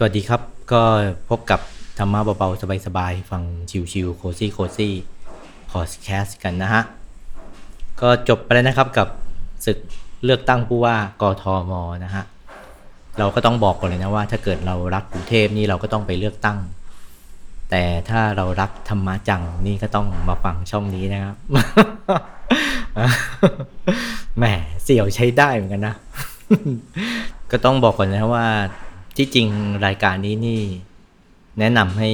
[0.00, 0.42] สวัสดีครับ
[0.72, 0.82] ก็
[1.30, 1.60] พบกับ
[1.98, 3.42] ธรรมะเบาๆ สบายๆ ฟัง
[3.92, 4.94] ชิวๆโคซี่โคซี่
[5.70, 6.82] พอดแคสต์กันนะฮะ
[8.00, 9.08] ก็จบไปแล้วนะครับกับ
[9.66, 9.78] ศึก
[10.24, 11.72] เลือกตั้งผู้ว่ากทม
[12.04, 12.24] นะฮะ
[13.18, 16.58] เราก็ต้องบอกก่อนเลยนะว่า ถ้าเกิดเรารักกรุงเทพนี่เราก็ต้องไปเลือกตั้ง
[17.70, 21.36] แต่ถ้าเรารักธรรมะจังนี่ก็ต้องมาฟังช่องนี้นะครับ
[24.36, 24.44] แหม
[24.82, 25.94] เสี่ยวใช้ได้เหมือนกันนะ
[27.50, 28.46] ก็ต้องบอกก่อนนะว่า
[29.18, 29.48] ที่จริง
[29.86, 30.60] รายการนี้นี่
[31.58, 32.10] แนะนำให้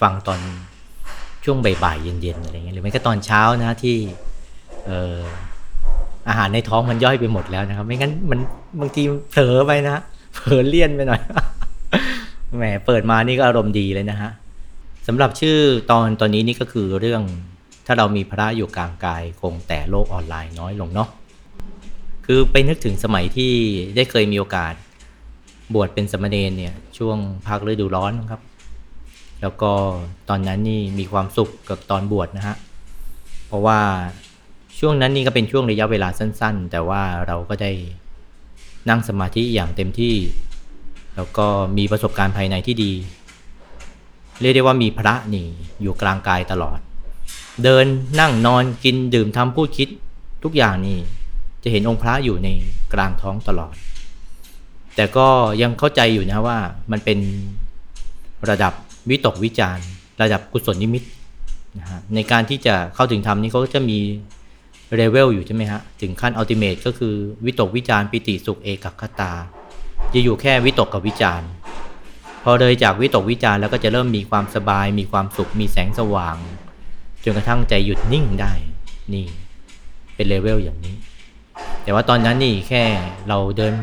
[0.00, 0.40] ฟังตอน
[1.44, 3.96] ช่วงบ่ายๆเย็นๆอะไรเงี้ยหรือไม่ก็ตอนเช้านะที่
[4.86, 5.16] เออ
[6.28, 8.40] อาหารในท้องมันย่อยไปหมดแล้วนะครับ ไม่งั้นมัน
[8.80, 9.96] บางทีเผลอไปนะ
[10.34, 11.20] เผลอเลี่ยนไปหน่อย
[12.58, 14.30] แหมเปิดมานี่ก็อารมณ์ดีเลยนะฮะ
[15.06, 15.58] สำหรับชื่อ
[15.90, 17.22] ตอนตอนนี้นี่ก็คือเรื่อง
[17.86, 21.08] ถ้าเรามีพระอยู่กลางกายคงแต่โลกออนไลน์น้อยลงเนาะ
[22.26, 23.52] คือไปนึกถึงสมัยที่
[23.96, 24.74] ได้เคยมีโอกาส
[25.74, 28.42] บวชเป็นสมณเณรเนี่ยช่วงภาคฤดูร้อนครับ
[29.42, 29.72] แล้วก็
[30.28, 32.56] ตอนนั้นนี่มีความสุขกับตอนบวชนะฮะ
[33.46, 33.80] เพราะว่า
[34.78, 37.72] ช่วงนั้นนี่ก็เป็นช่วงระยะเวลาสั้น ๆ แต่ว่าเราก็ได้
[38.88, 40.16] นั่งสมาธิอย่างเต็มที่
[41.16, 41.46] แล้วก็
[41.78, 42.92] มีประสบการณ์ภายในที่ดี
[44.40, 45.46] เรียกได้ว่ามีพระนี่
[45.82, 46.78] อยู่กลางกายตลอด
[47.62, 47.86] เดิน
[48.20, 49.88] นั่งนอนกินดื่มทำพูดคิด
[50.44, 50.98] ทุกอย่างนี่
[51.62, 52.48] จะเห็นองค์พระอยู่ใน
[52.94, 53.74] กลางท้องตลอด
[54.96, 55.26] แต่ก็
[55.62, 56.58] ยังเข้าใจอยู่นะว่า
[56.92, 57.18] มันเป็น
[58.50, 58.72] ระดับ
[59.10, 59.86] วิตกวิจารณ์
[60.22, 61.02] ระดับกุศลนิมิต
[61.78, 63.98] นะฮะในการที่จะเข้าถึงธรรมนี่เขาก็จะมี
[64.96, 69.32] เลเวลอยู่ใช่ไหมฮะถึงขั้น ultimate ก็คือวิตกวิจารณ์ปีติสุขเอกัคคตา
[70.14, 71.48] จะอยู่แค่วิตกกับวิจารณ์
[72.44, 76.36] พอเลยจากวิตกวิจารณ์แล้วก็จะเริ่มมีความสบาย มีความสุขมีแสงสว่าง
[77.24, 78.52] จนกระทั่งใจหยุดนิ่งได้
[79.14, 79.26] นี่
[80.14, 80.94] เป็นเลเวลอย่างนี้
[81.84, 82.82] แต่ว่าตอนนั้นนี่แค่
[83.28, 83.74] เราเดิน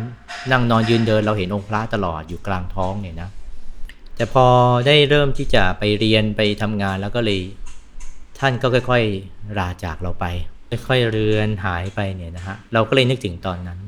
[0.52, 3.30] นั่งนอนยืนเดินเราเห็นองค์พระตลอดอยู่กลางท้องเนี่ยนะ
[4.16, 4.46] แต่พอ
[4.88, 7.40] ได้เริ่มที่จะไปเรียนไปทำงานแล้วก็เลย
[8.40, 10.26] ท่านก็ค่อยๆลาจากเราไป
[10.88, 13.80] ค่อยๆเรือนหายไปเนี่ยนะฮะเราก็เลยนึกถึงตอนนั้น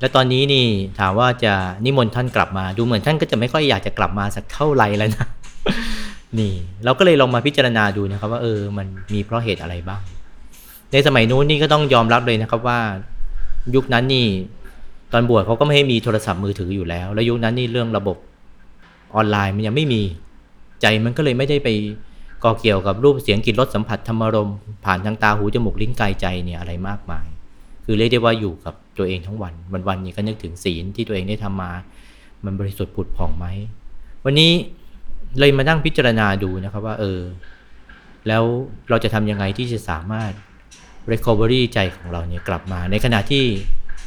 [0.00, 0.66] แล้วตอนนี้นี่
[1.00, 5.26] ถามว่าจะนิมนต์ท่านกลับมาดูเหมือนท่านก็จะไม่ค่อยอยากจะกลับมาสักเท่าไหร่แล้วนะ
[6.38, 10.00] นี่ เราก็เลยลองมาพิจารณาดูนะครับว่าเออมันมีเพราะเหตุอะไรบ้าง
[10.92, 12.80] ในสมัยนู้นนี่ก็ต้องยอมรับเลยนะครับว่า
[13.74, 14.26] ยุคนั้นนี่
[15.12, 18.16] ตอนบวชเขาก็ไม่ให้มีโทรศัพท์มือถืออยู่แล้ว แล้วยุคนั้นนี่เรื่องระบบ
[19.14, 20.02] ออนไลน์มันยังไม่มี
[20.82, 21.68] ใจมันก็เลยไม่ได้ไป
[22.44, 24.50] ก่อเกี่ยวกับรูปเสียงกลิ่นรสสัมผัสธรรมรม
[24.84, 27.26] ผ่านทางตาหูจมูกลิ้นกายใจเนี่ยอะไรมากมาย
[27.84, 31.70] คือเรียกได้ว่าอยู่กับตัวเองทั้งวันวันวันนี้ก็นึกถึงศีลที่ตัวเองได้ทำมา
[32.44, 33.46] มันบริสุทธิ์ผุดผ่องไหม
[34.24, 34.52] วันนี้
[35.38, 37.20] เลยมานั่งพิจารณาดูนะครับว่า เออ
[38.28, 38.44] แล้ว
[38.88, 40.32] เราจะทำยังไงที่จะสามารถ
[41.10, 43.44] recovery ใจของเราเนี่ยกลับมา ในขณะที่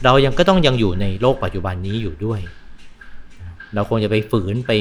[0.03, 2.39] เรายังก็ต้องยังอยู่ในโลกปัจจุบันนี้อยู่ด้วย
[3.73, 4.71] เราคงจะไปฝืนไป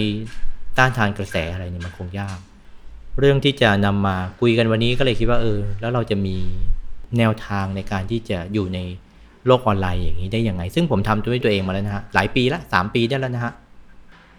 [0.79, 2.39] ต้านทานกระแสอะไรเนี่ยมันคงยาก
[3.19, 6.37] เรื่องที่จะนำมาคุยกันวันนี้ก็เลยคิดว่าเออ แล้วเราจะมี
[7.19, 8.79] แนวทางในการที่จะอยู่ใน
[9.47, 13.53] โลกออนไลน์อย่างนี้ได้ยังไง ซึ่งผมทำด้วยตัวเองมาแล้วนะฮะหลายปีละสามปีได้แล้วนะฮะ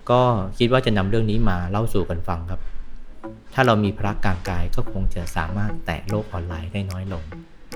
[0.10, 0.22] ก็
[0.60, 2.62] คิดว่าจะนำเรื่องนี้มาเล่าสู่กันฟังครับ
[3.54, 7.24] ถ้าเรามีพระกลางกายก็คงจะสามารถแตะโลกออนไลน์ได้น้อยลง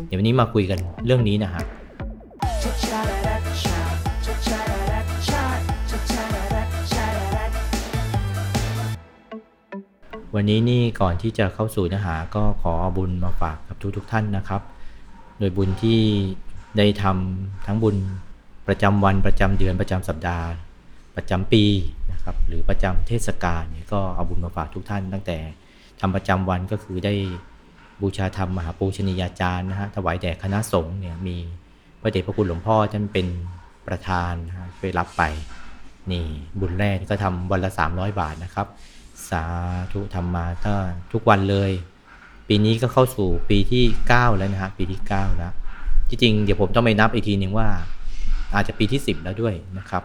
[0.07, 1.63] เดี๋ยววันนี้มาคุยกันเรื่องนี้นะฮะ
[10.35, 14.61] วันนี้นี่ก่อนที่จะเข้าสู่เนื้อหาก็ขอบุญมาฝากกับทุกๆทท่านนะครับ
[15.39, 15.99] โดยบุญที่
[16.77, 17.95] ได้ทำทั้งบุญ
[18.67, 20.47] ประจำวันประจำเดือนประจำสัปดาห์
[21.15, 21.63] ประจำปี
[22.11, 25.37] นะครับหรือประจำเทศกาลเนี่ยก็เอาบุญมาฝากทุกท่าน ตั้งแต่
[26.01, 27.13] ทำประจำวันก็คือได้
[28.01, 31.37] บูชาธรรมมหาปูชนียาจารย์นะฮะถวายแด่คณะสงฆ์เนี่ยมี
[32.01, 33.27] พระเดชพระคุณหลวงพ่อท่านเป็น
[33.87, 35.23] ประธานนะไปรับไป
[36.11, 36.25] นี่
[36.59, 38.67] บุญแรกก็ทำวันละ 300 บาทนะครับ
[39.29, 39.43] สา
[39.91, 40.75] ธุทำมาถ้า
[41.11, 41.71] ทุกวันเลย
[42.47, 45.53] ปีนี้ก็เข้าสู่ปีที่ 9 แล้วนะฮะปีที่ 9 แล้ว
[46.09, 47.67] จริงเดี๋ยวผมต้องไปนับอีกทีหนึ่งว่า
[48.55, 50.03] อาจจะปีที่ 10 แล้วด้วยนะครับ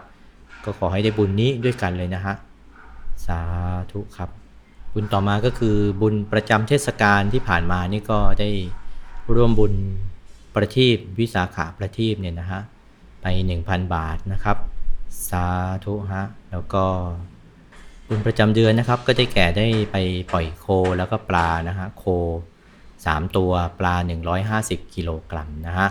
[0.63, 2.35] ก็ขอให้ได้บุญนี้ด้วยกันเลยนะฮะ
[3.25, 3.39] สา
[3.91, 4.29] ธุครับ
[4.97, 8.49] บุญต่อมาก็คือบุญประจำเทศกาลที่ผ่านมานี่ก็ได้
[9.35, 9.73] ร่วมบุญ
[10.55, 12.61] ประทีปวิสาขาประทีปเนี่ยนะฮะ
[13.21, 13.25] ไป
[13.59, 14.57] 1,000 บาทนะครับ
[15.29, 15.45] สา
[15.85, 16.83] ธุฮะแล้วก็
[18.07, 19.97] บุญประจำเดือนนะครับ ก็ได้แก่ได้ไป
[20.31, 20.65] ปล่อยโค
[20.97, 22.05] แล้วก็ปลานะฮะโค
[22.71, 23.95] 3 ตัวปลา
[24.45, 25.87] 150 กิโลกรัมนะฮะ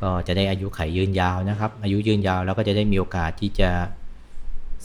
[0.00, 3.70] ก็จะได้อายุไขยืนยาวนะครับ อายุยืนยาวแล้วก็จะได้มีโอกาสที่จะ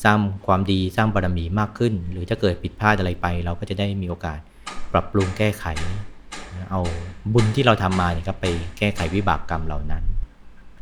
[0.04, 4.40] สร้างความดีสร้างบารมีมากขึ้น หรือถ้าเกิดผิดพลาดอะไรไป เราก็จะได้มีโอกาส
[4.94, 5.66] ปรับปรุงแก้ไข
[6.72, 6.82] เอา
[7.34, 8.46] บุญที่เราทำมาเนี่ยครับไป
[8.78, 10.04] แก้ไขวิบากกรรมเหล่านั้น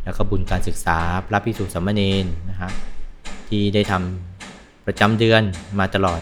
[0.03, 2.71] แล้วก็บุญการศึกษาพระภิกษุสมณรนะฮะ
[3.47, 5.41] ที่ได้ทำประจำเดือน
[5.79, 6.21] มาตลอด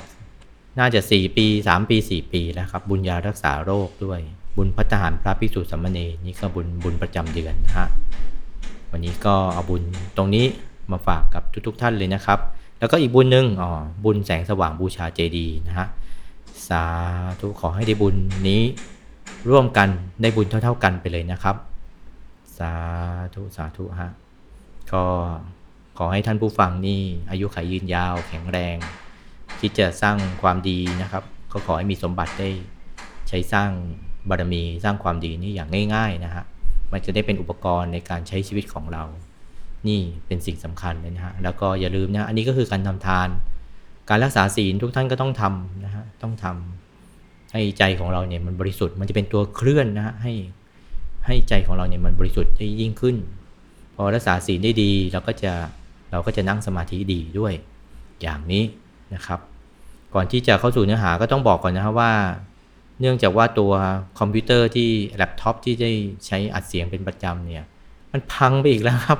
[0.79, 4.19] น่าจะ 4 ปี 3 ปี 4 ปีแล้วครับ บุญยารักษาโรคด้วย
[4.57, 7.87] บุญพัฒหารพระภิกษุสมณรนี่ก็บุญบุญประจำเดือนนะฮะ
[8.91, 9.83] วันนี้ก็เอาบุญ
[10.17, 10.45] ตรงนี้
[10.91, 12.39] มาฝากกับทุกๆทท่านเลยนะครับ
[12.79, 13.71] แล้วก็อีกบุญหนึ่งอ๋อ
[14.03, 15.87] บุญแสงสว่างบูชาเจดีย์นะฮะ
[16.69, 16.83] สา
[17.39, 18.15] ธุขอให้ได้บุญ
[18.47, 18.61] นี้
[19.49, 19.89] ร่วมกัน
[20.21, 21.55] ได้บุญเท่า ๆกันไปเลยนะครับ
[22.57, 22.73] สา
[23.35, 24.09] ธุสาธุฮะ
[24.91, 25.03] ก็
[25.97, 28.75] ขอให้ท่านผู้ฟังนี่อายุขัยยืนยาวแข็งแรง
[29.59, 32.49] คิดจะสร้างความดีนะครับ ก็ขอให้มีสมบัติได้
[33.27, 33.69] ใช้สร้าง
[34.29, 36.43] บารมีสร้างความดีนี่อย่างง่าย ๆนะฮะ
[36.91, 39.03] มันจะได้เป็นอุปกรณ์ในการใช้ชีวิตของเรา
[39.89, 43.27] นี่เป็นสิ่งสำคัญเลยนะฮะแล้วก็อย่าลืมนะอันนี้ก็คือการทำทาน
[44.09, 46.45] การรักษาศีลทุกท่านก็ต้องทำนะฮะต้องท
[46.99, 50.33] ทำให้ใจของเราเนี่ยมันบริสุทธิ์มันจะเป็นตัวเคลื่อนนะฮะให้
[51.25, 53.15] ให้ใจของเราเนี่ยมันบริสุทธิ์ได้ยิ่งขึ้น
[53.95, 55.53] พอรักษาศีลได้ดีเราก็จะ
[56.11, 57.53] เราก็จะนั่งสมาธิดีด้วย
[58.21, 58.63] อย่างนี้
[59.13, 59.39] นะครับ
[60.13, 62.13] ก่อนที่จะเข้าสู่เนื้อหาก็ต้องบอกก่อนนะครับว่า
[62.99, 63.73] เนื่องจากว่าตัว
[64.19, 65.91] คอมพิวเตอร์ที่แล็ปท็อปที่ได้
[66.25, 67.65] ใช้อัดเสียงเป็นประจำเนี่ย
[68.11, 69.19] มันพังไปอีกแล้วครับ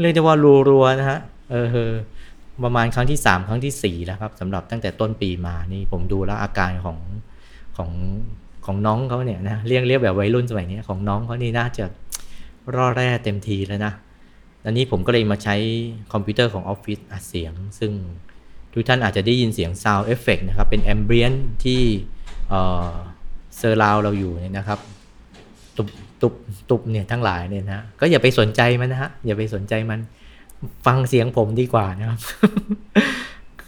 [0.00, 0.36] เรียกได้ว่า
[0.68, 1.54] รัวๆนะฮะเอ
[1.88, 1.90] อ
[2.64, 6.98] ประมาณครั้งที่ 3 ครั้งที่4แล้วครับสำหรับตั้งแต่ต้นปีมานี่ผมดูแล้วอาการของ
[7.76, 7.90] ของ
[8.66, 11.84] ของน้องเขาเนี่ยนะเรียกเรียกแบบวัยรุ่นสมัยนี้ของน้องเขานี่น่าจะ
[12.74, 13.92] ร่อแร่เต็มทีแล้วนะ
[14.66, 15.56] อันนี้ผมก็เลยมาใช้
[16.12, 17.92] คอมพิวเตอร์ของออฟฟิศอัดเสียง ซึ่ง
[18.72, 21.82] ทุกท่านอาจจะได้ยินเสียง Sound Effect นะครับ เป็น Ambient ที่
[22.48, 24.78] เซอร์ราวเราอยู่เนี่ยนะครับ
[26.22, 26.34] ตุบ
[26.70, 30.00] ตุบเนี่ยทั้งหลายเนี่ยนะก็อย่าไปสนใจมันนะฮะอย่าไปสนใจมัน
[30.86, 32.20] ฟังเสียงผมดีกว่านะครับ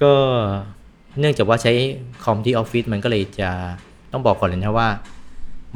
[0.03, 0.13] ก็
[1.19, 1.73] เนื่องจากว่าใช้
[2.25, 3.51] คอมที่ออฟฟิศมันก็เลยจะ
[4.13, 4.89] ต้องบอกก่อนเลยนะว่า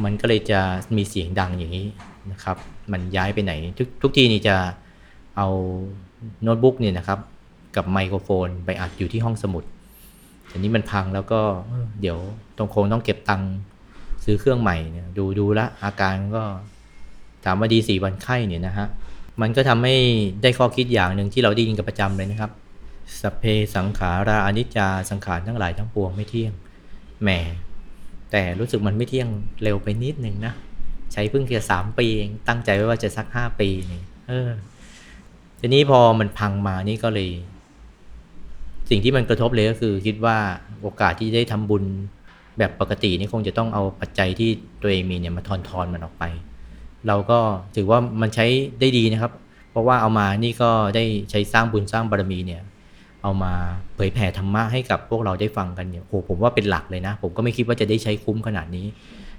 [0.04, 0.60] มันก็เลยจะ
[0.96, 1.86] มีเสียงดังอย่างนี้
[2.32, 2.56] นะครับ
[2.92, 4.56] มันย้ายไปไหน ทุกทุกทีนี่จะ
[5.36, 5.48] เอา
[6.42, 7.18] โน้ตบุ๊กเนี่ยนะครับ
[7.76, 9.64] กับไมโครโฟนไปอัดอยู่ที่ห้องสมุด
[10.52, 11.40] อันนี้มันพังแล้วก็
[12.00, 12.18] เดี๋ยว
[12.56, 13.52] ตรงคงต้องเก็บตังค์
[14.30, 16.42] ซื้อเครื่องใหม่เนี่ยดูดูละอาการก็
[17.44, 18.86] ถามว่าดีสี่วันไข้เนี่ยนะฮะ
[19.40, 19.94] มันก็ทำให้
[20.42, 22.50] ได้ข้อคิดอย่างหนึ่งที่เราได้ยินกันประจำเลยนะครับ
[23.20, 23.44] สเพ
[23.76, 26.52] สังขาราอนิจจาสังขารทั้งหลายทั้งปวงไม่เที่ยง
[27.22, 27.28] แหม
[28.30, 29.28] แต่รู้สึกมันไม่เที่ยง
[29.62, 30.52] เร็วไปนิดหนึ่งนะ
[31.12, 34.50] ใช้เพิ่งแค่สามปีเองตั้งใจไว้ว่าจะสักห้าปีนี่เออ
[35.60, 37.30] ทีนี้พอมันพังมานี่ก็เลย
[38.90, 40.38] สิ่งที่มันกระทบเลยก็คือ คิดว่า
[40.82, 41.84] โอกาสที่ได้ทำบุญ
[42.58, 44.50] แบบปกตินี่คงจะต้องเอาปัจจัยที่
[44.82, 46.24] ตัวเองมีเนี่ยมาทอนทอนมันออกไป
[47.08, 47.38] เราก็
[47.76, 48.46] ถือว่ามันใช้
[48.80, 49.32] ได้ดีนะครับ
[49.70, 52.62] เพราะว่าเอามานี่ก็ได้ใช้สร้างบุญสร้างบารมีเนี่ย
[53.22, 53.52] เอามา
[53.94, 58.86] เผยแผ่ธรรมะให้กับพวกเราได้ฟังกันเนี่ยโหผมว่าเป็นหลักเลยนะ ผมก็ไม่คิดว่าจะได้ใช้คุ้มขนาดนี้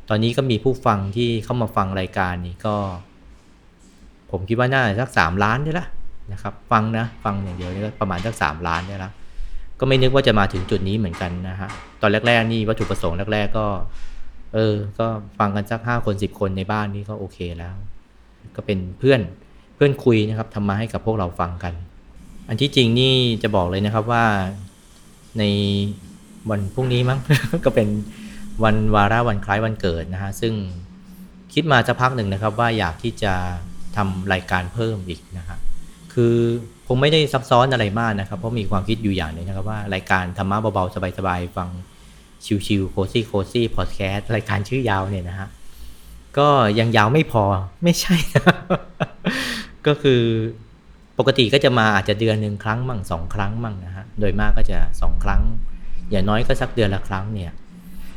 [0.10, 2.76] ตอนนี้ก็มีผู้ฟังที่เข้ามาฟังรายการนี้ก็
[4.32, 5.88] ผมคิดว่าน่าสักสามล้านได้ละ
[6.32, 9.12] นะครับ ฟังนะ ฟังอย่างเดียวนี่ก็ประมาณสักสามล้านได้ละ
[9.80, 11.70] ก็ไม่นึกว่าจะมาถึงจุดนี้เหมือนกันนะฮะ
[12.02, 13.68] ตอนแรก ๆ นี่วัตถุประสงค์แรก ๆ ก็
[14.54, 15.08] เออ ก็
[15.40, 17.74] ฟังกันสักห้าคนสิบคนในบ้านนี่ก็โอเคแล้ว
[18.56, 19.22] ก็เป็นเพื่อน
[19.76, 21.74] เพื่อนคุยนะครับทำมาให้กับพวกเราฟังกัน
[22.48, 24.26] อันที่จริงนี่จะบอกเลยนะครับว่า
[25.40, 25.44] ใน
[26.50, 27.20] วันพรุ่งนี้มั้ง
[27.66, 27.88] ก็เป็น
[28.64, 30.54] วันวาระวันคล้ายวันเกิดนะฮะ ซึ่ง
[31.54, 33.34] คิดมาจะพักหนึ่งนะครับว่าอยากที่จะ
[33.96, 35.58] ทำรายการเพิ่มอีกนะฮะ
[36.14, 36.36] คือ
[36.92, 41.70] คงไม่ได้ซับซ้อนอะไรมากนะครับ เพราะมีความคิดอยู่อย่างหนึงนะครับว่ารายการธรรมะเบาๆ สบายๆ ฟัง
[42.66, 45.48] ชิวๆโคซี่โคซี่พอดแคสต์รายการชื่อยาวเนี่ยนะฮะ
[46.38, 46.48] ก็
[46.80, 47.44] ยังยาวไม่พอ
[47.84, 48.16] ไม่ใช่
[49.88, 50.22] ก็คือ
[51.20, 55.42] ปกติก็จะมาอาจจะเดือนหนึ่งครั้งมั่งสองครั้งมั่งนะฮะโดยมากก็จะสองครั้ง
[56.12, 57.52] อย่างน้อยก็สักเดือนละครั้งเนี่ย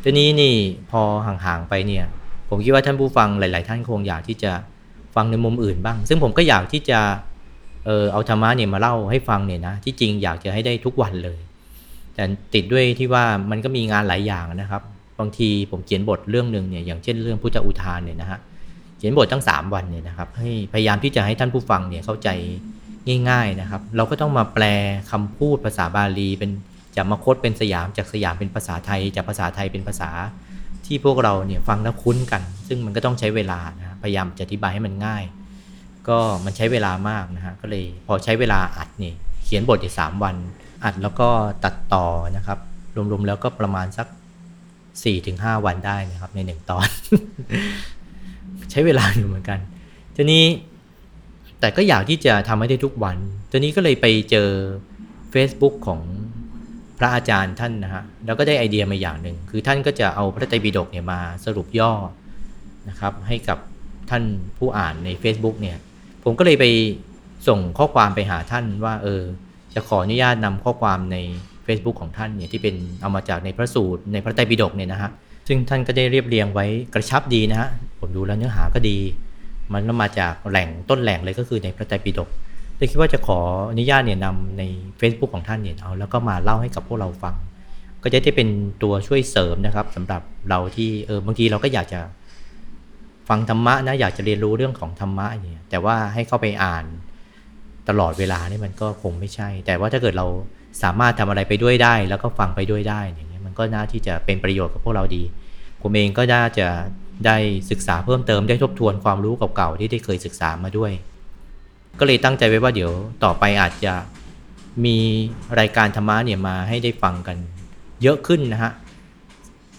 [0.02, 0.54] ทีนี้นี่
[0.90, 2.04] พอห่างๆไปเนี่ย
[2.48, 4.52] ผมคิดว่าท่านผู้ฟังหลาย ๆ ท่านคงอยากที่จะ
[5.14, 7.00] ฟังในมุมอื่นบ้าง ซึ่งผมก็อยากที่จะ
[7.86, 11.38] เออเอาธรรมะเนี่ยมาเล่าให้ฟังเนี่ยนะที่จริงอยากจะให้ได้ทุกวันเลย
[12.14, 12.22] แต่
[12.54, 14.82] ติดด้วยที่ว่ามันก็มีงานหลายอย่างนะครับ
[15.18, 18.38] บางทีผมเขียนบทเรื่องหนึ่งเนี่ยอย่างเช่นเรื่องพุทธอุทานเนี่ยนะฮะ
[18.98, 22.28] เขียนบทตั้ง 3 วันเนี่ยนะครับให้พยายามที่จะให้ท่านผู้ฟังเนี่ยเข้าใจ
[23.28, 24.64] ง่าย ๆนะครับ เราก็ต้องมาแปล
[25.10, 26.50] คำพูดภาษาบาลีเป็น
[26.96, 30.10] จากมคตเป็นสยามจากสยามเป็นภาษาไทย จากภาษาไทยเป็นภาษา
[30.86, 35.24] ที่พวกเราเนี่ยฟังแล้วคุ้นกัน ซึ่งมันก็ต้องใช้เวลานะพยายามจะอธิบายให้มันง่าย
[36.08, 39.12] ก็มันใช้เวลามากนะฮะก็เลยพอใช้เวลาอัดนี่
[39.44, 40.36] เขียนบทอีกสามวัน
[40.84, 41.28] อัดแล้วก็
[41.64, 42.06] ตัดต่อ
[42.36, 42.58] นะครับ
[43.12, 44.06] รวมๆแล้วก็ประมาณสัก
[45.04, 46.88] สี่ถึงห้าวันได้นะครับ ในหนึ่งตอน
[48.70, 49.58] ใช้เวลาอยู่เหมือนกัน
[50.16, 50.44] ทีนี้
[51.60, 53.16] แต่ก็อยากที่จะทำให้ได้ทุกวัน
[53.50, 54.48] ทีนี้ก็เลยไปเจอ
[55.34, 56.00] Facebook ของ
[56.98, 61.92] พระอาจารย์ท่านนะฮะแล้วก็ได้ไอเดียมาอย่างหนึ่งคือท่านก็จะเอาพระไตรปิฎกเนี่ยมาสรุปย่อ
[62.88, 63.58] นะครับ ให้กับ
[64.10, 64.24] ท่าน
[64.58, 65.76] ผู้อ่านใน Facebook เนี่ย
[66.24, 66.64] ผมก็เลยไป
[67.48, 69.22] ส่งข้อความไปหาท่านว่า เออ
[69.74, 71.16] จะขออนุญาตนำข้อความใน
[71.66, 75.10] Facebook ของท่านเนี่ยที่เป็นเอามาจากในพระสูตรในพระไตรปิฎกเนี่ยนะฮะ
[75.48, 77.68] ซึ่งท่านก็ได้เรียบเรียงไว้กระชับดีนะฮะ
[78.00, 78.98] ผมดูแล้วเนื้อหาก็ดี
[79.72, 82.28] มันมาจากแหล่งต้นแหล่งเลยก็คือในพระไตรปิฎก
[82.76, 83.38] เลยคิดว่าจะขอ
[83.70, 84.62] อนุญาตเนี่ยนำใน
[85.00, 87.34] Facebook ของท่านเนี่ยเอาแล้วก็มาเล่าให้กับพวกเราฟัง
[88.02, 88.48] ก็จะได้เป็น
[88.82, 92.00] ตัวช่วยเสริมนะครับสำหรับเราที่เออบางทีเราก็อยากจะ
[93.28, 96.84] ฟังธรรมะนะอยากจะเรียนรู้เรื่องของธรรมะอย่างเนี่ยแต่ว่าให้เข้าไปอ่าน
[97.88, 100.26] ตลอดเวลานี่มันก็คงไม่ใช่ แต่ว่าถ้าเกิดเรา
[100.82, 105.22] สามารถทำอะไรไปด้วยได้ แล้วก็ฟังไปด้วยได้อย่างเงี้ยมันก็น่าที่จะเป็นประโยชน์กับพวกเราดี
[105.82, 106.68] ผมเองก็น่าจะ
[107.26, 107.36] ได้
[107.70, 110.92] ศึกษาเพิ่มเติมได้ทบทวนความรู้เก่าๆที่ได้เคยศึกษามาด้วย
[111.98, 112.90] ก็เลยตั้งใจไว้ว่าเดี๋ยว
[113.24, 113.94] ต่อไปอาจจะ
[114.84, 114.96] มี
[115.58, 117.36] รายการธรรมะเนี่ยมาให้ได้ฟังกัน
[118.02, 118.72] เยอะขึ้นนะฮะ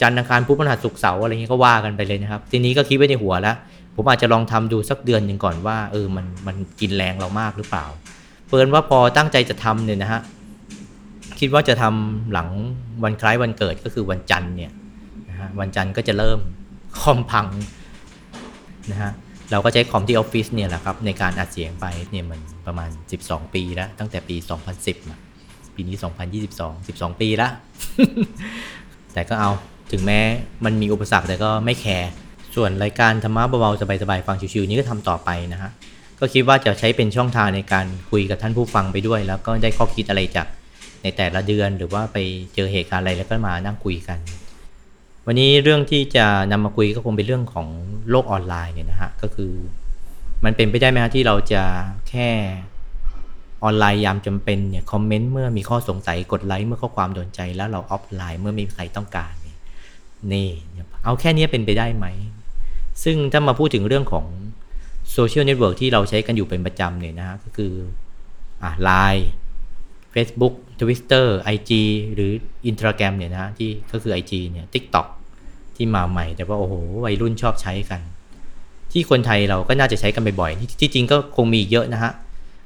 [0.02, 3.56] จันทร์อังคารพุธพฤหัสศุกร์เสาร์อะไรเงี้ยก็ว่ากันไปเลยนะครับ ทีนี้ก็คิดไว้ในหัวแล้ว
[3.96, 7.86] ผมอาจจะลองทำดูสักเดือนหนึ่งก่อนว่าเออมันมันกินแรงเรามากหรือเปล่า
[8.48, 10.22] เปินว่าพอตั้งใจจะทำเนี่ยนะฮะ
[11.40, 12.50] คิดว่าจะทำหลัง
[13.04, 14.72] วันคล้ายวันเกิดก็คือวันจันทร์เนี่ย
[15.30, 16.40] นะฮะวันจันทร์ก็จะเริ่ม
[17.02, 17.46] คอมพัง
[18.92, 19.12] นะฮะ
[19.52, 22.90] เราก็ใช้คอมที่ออฟฟิศเนี่ยแหละครับในการอัดเสียงไปเนี่ยมันประมาณ
[23.24, 24.36] 12 ปีแล้วตั้งแต่ปี
[25.06, 25.98] 2010 ปีนี้
[26.44, 27.50] 2022 12 ปีละ
[29.14, 29.52] แต่ก็เอา
[29.94, 30.20] ถึงแม้
[30.66, 32.10] มันมีอุปสรรคแต่ก็ไม่แคร์
[32.56, 35.72] ส่วนรายการธรรมะเบาๆสบายๆฟังชิวๆนี้ก็ทำต่อไปนะฮะ
[36.20, 40.48] ก็คิดว่าจะใช้เป็นช่องทางในการคุยกับท่านผู้ฟังไปด้วย แล้วก็ได้ข้อคิดอะไรจาก
[41.04, 42.18] ในแต่ละเดือนหรือว่าไป
[42.56, 44.18] เจอเหตุการณ์อะไรแล้วก็มานั่งคุยกัน
[45.28, 47.68] วันนี้เรื่องที่จะนำมาคุยก็คงเป็นเรื่องของ
[48.10, 49.54] โลกออนไลน์เนี่ยนะฮะก็คือ
[50.46, 51.64] มันเป็นไปได้ไหมฮะที่เราจะ
[52.10, 52.30] แค่
[53.64, 59.34] ออนไลน์ยามจำเป็นเนี่ยคอมเมนต์เมื่อมีข้อสงสัยกดไลค์เมื่อข้อความโดนใจ แล้วเราออฟไลน์เมื่อไม่มีใครต้องการ
[60.32, 60.50] นี่
[61.04, 62.06] เอาแค่นี้เป็นไปได้ไหม
[63.04, 64.26] ซึ่งถ้ามาพูดถึงเรื่องของ
[65.12, 67.74] โซเชียลเน็ตเวิร์กที่เราใช้กันอยู่เป็นประจำเนี่ยนะฮะก็คือ
[68.64, 69.28] อ่าไลน์
[70.14, 71.72] Facebook Twitter IG
[72.14, 72.32] หรือ
[72.70, 75.08] Instagram เนี่ยนะที่ก็คือ IG เนี่ย TikTok
[75.76, 76.74] ที่มาใหม่ แต่ว่าโอ้โห
[77.06, 78.02] วัยรุ่นชอบใช้กัน
[78.92, 82.12] ที่คนไทยเราก็น่าจะใช้กันบ่อยๆที่ที่จริงก็คงมีเยอะนะฮะ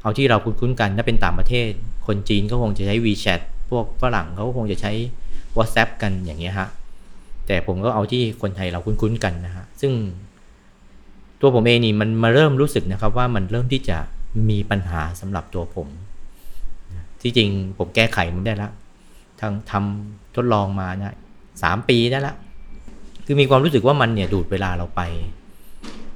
[0.02, 1.70] เอาที่เราคุ้นๆกันถ้าเป็นต่างประเทศ
[2.08, 4.92] คนจีนก็คงจะใช้ WeChat พวกฝรั่งเขาคงจะใช้
[5.58, 6.70] WhatsApp กันอย่างเงี้ยฮะ
[7.48, 9.92] แต่ผมก็เอาที่คนไทยเราคุ้นๆกันนะฮะซึ่ง
[11.42, 13.98] ตัวผมเองนี่มันมาเริ่มรู้สึกนะครับว่ามันเริ่มที่จะ
[14.50, 15.88] มีปัญหาสำหรับตัวผม
[17.22, 18.72] ที่จริงผมแก้ไขมันได้แล้ว
[19.42, 21.16] ทั้งทำทดลองมานะ
[21.64, 22.36] สามปีได้ละ
[23.26, 25.02] คือมีความรู้สึกว่ามันเนี่ยดูดเวลาเราไป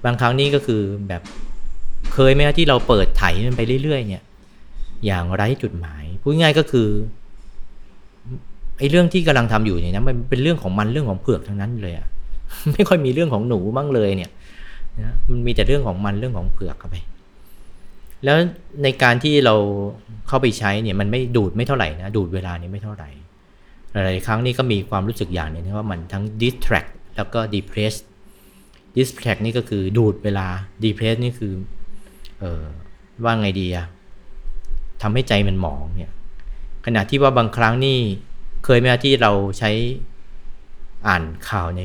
[0.06, 1.22] บางครั้งนี่ก็คือแบบ
[2.14, 4.24] เคยไหมที่เราเปิดไถมันไปเรื่อยๆ เนี่ย
[5.06, 6.88] อย่างไร้จุดหมายพูดง่ายก็คือ
[8.82, 12.08] ไอ้เรื่องที่กำลังทำอยู่เนี่ยนะมันเป็นเรื่องของมันเรื่องของเผือกทั้งนั้นเลยอะ
[12.74, 14.32] ไม่ค่อยมีเรื่องของหนูบ้างเลยเนี่ย
[15.00, 16.96] นะมันมีแต่เรื่องของมันเรื่องของเผือกเข้าไป
[18.24, 18.38] แล้ว
[18.84, 19.56] ในการที่เรา
[20.28, 23.10] เข้าไปใช้เนี่ยมันไม่ดูดไม่เท่าไหร่นะดูดเวลานี้ไม่เท่าไหร่
[23.92, 27.96] หลายๆครั้งนี่ก็มีความรู้สึกอย่างหนึงว่ามันทั้ง distract แล้วก็ depress
[28.98, 30.48] distract นี่ก็คือดูดเวลา
[30.84, 31.54] depress นี่คือ
[32.40, 32.64] เออ
[33.24, 33.86] ว่าไงดีอะ
[35.02, 36.14] ทำให้ใจมันหมองเนี่ย
[36.86, 37.98] ขณะที่ว่าบางครั้งนี่
[38.66, 39.72] เคยไหมที่เราใช้
[41.08, 41.82] อ่านข่าวใน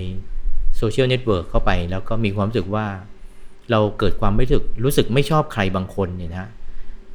[0.76, 2.86] โซเชียลเน็ตเวิร์กเข้าไป แล้วก็มีความรู้สึกว่า
[3.70, 6.48] เราเกิดความไม่รู้สึกรู้สึกไม่ชอบใครบางคนเนี่ยนะ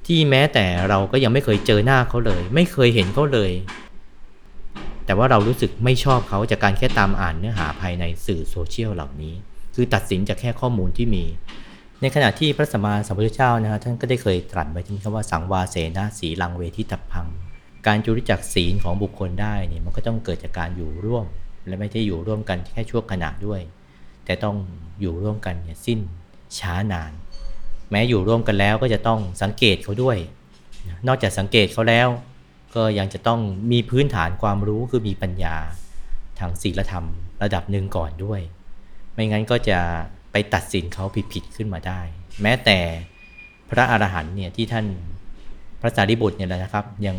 [0.06, 3.52] ที่แม้แต่เราก็ยังไม่เคยเจอหน้าเขาเลย ไม่เคยเห็นเขาเลย
[5.06, 9.34] แต่ว่าเรารู้สึกไม่ชอบเขาจากการแค่ตามอ่านเนื้อหาภายในสื่อโซเชียลเหล่านี้
[9.76, 11.24] คือตัดสินจากแค่ข้อมูลที่มี
[12.02, 17.26] ในขณะที่พระสัมมาสัมพุทธเจ้านะฮะท่านก็ได้เคยตรัสไว้ที่คำว่าสังวาเสนะสีลังเวทิตัพพัง
[17.88, 21.26] การจุริจักศีลของบุคคลได้เนี่ยมันก็ต้องเกิดจากการอยู่ร่วม
[21.68, 23.62] และไม่ใช่อยู่ร่วมกันแค่ชั่วขณะด้วย
[24.26, 24.56] แต่ต้อง
[25.02, 26.00] อยู่ร่วมกันเนี่ยสิ้น
[26.60, 27.12] ช้านาน
[27.92, 30.18] แม้อยู่ร่วมกันแล้วก็จะต้องสังเกตเขาด้วย
[31.08, 32.08] นอกจากสังเกตเขาแล้ว
[32.76, 33.40] ก็ยังจะต้อง
[33.72, 35.56] มีพื้นฐานความรู้คือมีปัญญา
[36.40, 37.06] ทางศีลธรรม
[37.44, 38.42] ระดับหนึ่งก่อนด้วย
[39.14, 39.80] ไม่งั้นก็จะ
[40.32, 42.00] ไปตัดสินเขาผิดๆขึ้นมาได้
[42.42, 42.78] แม้แต่
[43.70, 44.86] พระอรหันต์เนี่ยที่ท่าน
[45.82, 47.18] พระสารีบุตรเนี่ยแหละนะครับยัง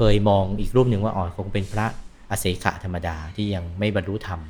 [0.00, 1.86] เคยมองอีกรูปหนึ่งว่าอ๋อคงเป็นพระ
[2.30, 4.40] อเสขะธรรมดาที่ยังไม่บรรลุธรรม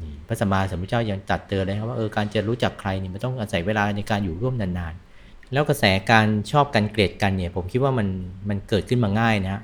[0.00, 8.08] นี่พระสัมมาสัมพุทธเจ้ายังตัดเตือนเลยครับว่าเออการจะรู้จักใครนี่มันต้องอาศัยเวลาในการอยู่ร่วมนานๆ แล้วกระแสการชอบกันเกลียดกันเนี่ย ผมคิดว่ามัน
[8.48, 9.62] มันเกิดขึ้นมาง่ายนะฮะ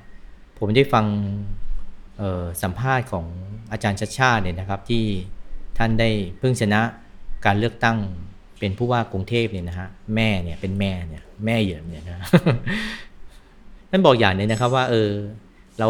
[0.59, 1.05] ผมได้ฟัง
[2.63, 3.25] สัมภาษณ์ของ
[3.71, 5.03] อาจารย์ชัดชาติเนี่ยนะครับที่
[5.77, 6.81] ท่านได้เพิ่งชนะ
[7.45, 7.97] การเลือกตั้ง
[8.59, 12.17] เป็นผู้ว่ากรุงเทพเนี่ยนะฮะแม่เนี่ยเป็นแม่เนี่ยแม่เหยินเนี่ยนะ
[13.95, 15.09] ท่านบอกอย่างนี้นะครับว่าเออ
[15.79, 15.89] เรา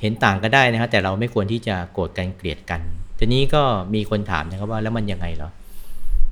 [0.00, 2.80] เห็นต่างก็ได้นะครับแต่เราไม่ควรที่จะโกรธกันเกลียดกัน
[3.18, 3.62] ทีนี้ก็
[3.94, 5.50] มีคนถามนะครับว่าแล้วมันยังไงเหรอ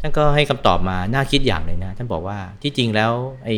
[0.01, 3.13] ท่านก็ให้คำตอบมาน่าคิดอย่างเลยนะ ท่านบอกว่าที่จริงแล้ว
[3.45, 3.55] ไอ้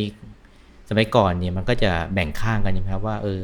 [0.89, 3.41] สมัยก่อนเนี่ยมันก็จะแบ่งข้างกันนะครับว่าเออ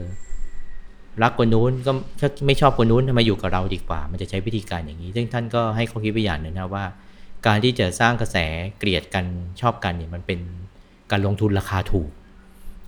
[1.24, 6.86] รักคนนู้นก็ถ้าไม่ชอบคนนู้นทำไมอยู่กับเราดีกว่า มันจะใช้วิธีการอย่างนี้ ซึ่งท่านก็ให้ข้อคิดไปอย่างหนึ่งนะว่า
[7.48, 8.38] การที่จะสร้างกระแส
[8.78, 9.26] เกลียดกัน
[9.62, 10.40] ชอบกันเนี่ยมันเป็น
[11.12, 12.10] การลงทุนราคาถูก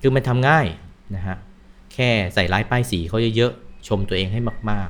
[0.06, 0.66] คือมันทำง่าย
[1.16, 1.36] นะฮะ
[1.92, 4.88] แค่ใส่ร้ายป้ายสีเขาเยอะๆชมตัวเองให้มาก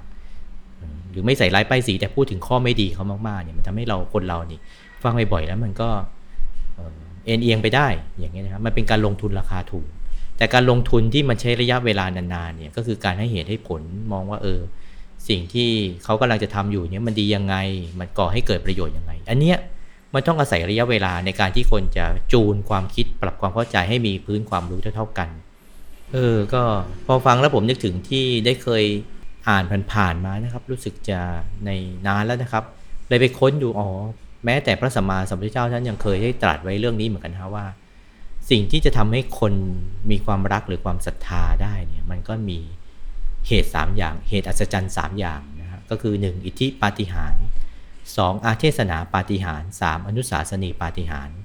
[0.55, 4.61] ๆ หรือไม่ใส่ร้ายป้ายสีแต่พูดถึงข้อไม่ดีเขามากๆเนี่ยมันทำให้เราคนเรานี่
[5.03, 5.89] ฟังบ่อยๆแล้วมันก็
[7.27, 9.87] เอ็นเอียงไปได้อย่างเงี้ยนะครับมันเป็นการลงทุนราคาถูก
[10.37, 14.61] แต่การลงทุนที่มันใช้ระยะเวลานานๆเนี่ยก็คือการให้เหตุให้ผลมองว่าเออ
[15.29, 15.69] สิ่งที่
[16.05, 17.57] เขากำลังจะทำอยู่เนี่ยมันดียังไง
[17.99, 19.59] มันก่อให้เกิดประโยชน์ยังไง อันเนี้ย
[20.15, 25.29] มันต้องอาศัยระยะเวลาในการที่คนจะจูนความคิดปรับความเข้าใจให้มีพื้นความรู้เท่าๆกัน
[26.13, 26.63] เออ ก็
[27.07, 28.85] พอฟังแล้วผมนึกถึงที่ได้เคย
[29.49, 31.21] อ่านผ่านๆมานะครับ รู้สึกจะ
[31.67, 31.71] ใน
[32.07, 32.65] นานแล้วนะครับ
[33.09, 33.89] เลยไปค้นดูอ๋อ
[34.45, 37.67] แม้แต่พระสัมมาสัมพุทธเจ้าท่านยังเคยได้ตรัสไว้เรื่องนี้เหมือนกันนะว่า
[38.51, 39.53] สิ่งที่จะทำให้คน
[40.11, 42.59] มีความรักหรือความศรัทธาได้เนี่ยมันก็มี
[43.49, 46.47] เหตุ 3 อย่าง เหตุอัศจรรย์ 3 อย่างนะฮะก็คือ 1.
[46.47, 47.45] อิทธิปาฏิหาริย์
[48.05, 48.45] 2.
[48.45, 50.07] อาเทศนาปาฏิหาริย์ 3.
[50.09, 51.37] อนุสาสนีปาฏิหาริย์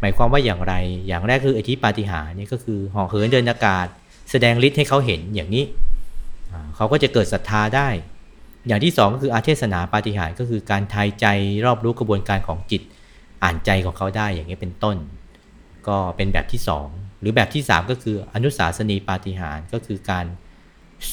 [0.00, 0.74] หมายความว่าอย่างไร
[1.08, 3.86] อย่างแรกคืออธิปาฏิหาริย์นี่ก็คือห่อเหินเดินอากาศ
[4.30, 5.64] แสดงฤทธิ์ให้เขาเห็นอย่างนี้
[6.76, 7.88] เขาก็จะเกิดศรัทธาได้
[8.66, 11.26] อย่างที่สองก็คืออาเทศนาปาฏิหาริย์ก็คือการทายใจ
[11.64, 12.82] รอบรู้กระบวนการของจิต
[13.42, 14.96] อ่านใจของเขาได้อย่างนี้เป็นต้น
[15.88, 16.88] ก็เป็นแบบที่สอง
[17.20, 20.26] หรือแบบที่สามก็คืออนุสาสนีปาฏิหาริย์ก็คือการ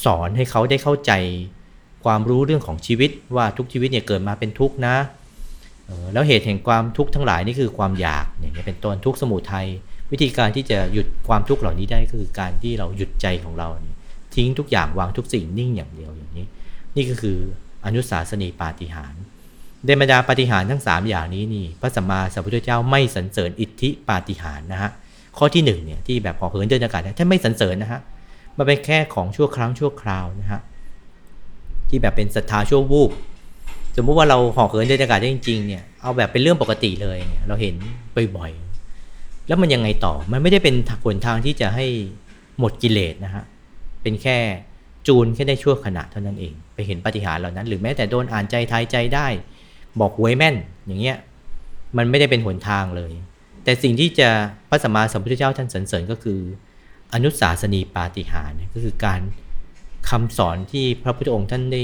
[0.04, 1.12] สอนให้เขาได้เข้าใจ
[2.04, 4.96] ความรู้เรื่องของชีวิตว่าทุกชีวิตเนี่ยเกิดมาเป็นทุกข์นะ
[6.12, 9.66] แล้วเหตุแห่งความทุกข์ทั้งหลายนี่คือความอยากอย่างนี้เป็นต้นทุกข์สมุทัย
[10.12, 13.68] วิธีการที่จะหยุดความทุกข์เหล่านี้ได้ก็คือการที่เราหยุดใจของเรา
[14.34, 16.46] ทิ้งทุกอย่างวางทุกสิ่งนิ่งอย่างเดียวอย่างนี้
[16.96, 17.38] นี่ก็คือ
[17.86, 19.14] อนุสาสนีปาฏิหาร
[19.84, 24.90] เดมดาปาฏิหารทั้ง 3 อย่างนี้นี่พระสัมมาสัมพุทธเจ้าไม่สรรเสริญอิทธิปาฏิหารนะฮะ
[25.38, 28.00] ข้อที่1เนี่ยที่แบบพอเหินเดินอากาศท่านไม่สรรเสริญนะฮะ
[28.56, 30.60] มันเป็นแค่ของชั่วครั้งชั่วคราวนะฮะ
[31.94, 33.10] ที่แบบเป็นศรัทธาชั่ววูบ
[33.96, 37.74] สมมุติว่าเราห่อเหินเดินอากาศได้จริงๆเนี่ยเอาแบบเป็นเรื่องปกติเลยเนี่ยเราเห็น
[38.36, 41.86] บ่อยๆแล้วมันยังไงต่อมันไม่ได้เป็นผลทางที่จะให้
[42.58, 43.44] หมดกิเลสนะฮะ
[44.02, 44.38] เป็นแค่
[45.06, 49.26] จูนแค่ได้ชั่วขณะเท่านั้นเอง ไปเห็นปฏิหารเหล่านั้น หรือแม้แต่โดนอ่านใจทายใจได้
[50.00, 50.54] บอกหวยแม่น
[50.86, 51.16] อย่างเงี้ย
[51.96, 53.12] มันไม่ได้เป็นหนทางเลย
[53.64, 54.28] แต่สิ่งที่จะ
[54.68, 56.40] พระสัมมาสัมพุทธเจ้าท่านสรรเสริญก็คือ
[57.14, 59.20] อนุสาสนีปาฏิหาริย์ก็คือการ
[60.10, 61.82] คำสอนที่พระพุทธองค์ท่านได้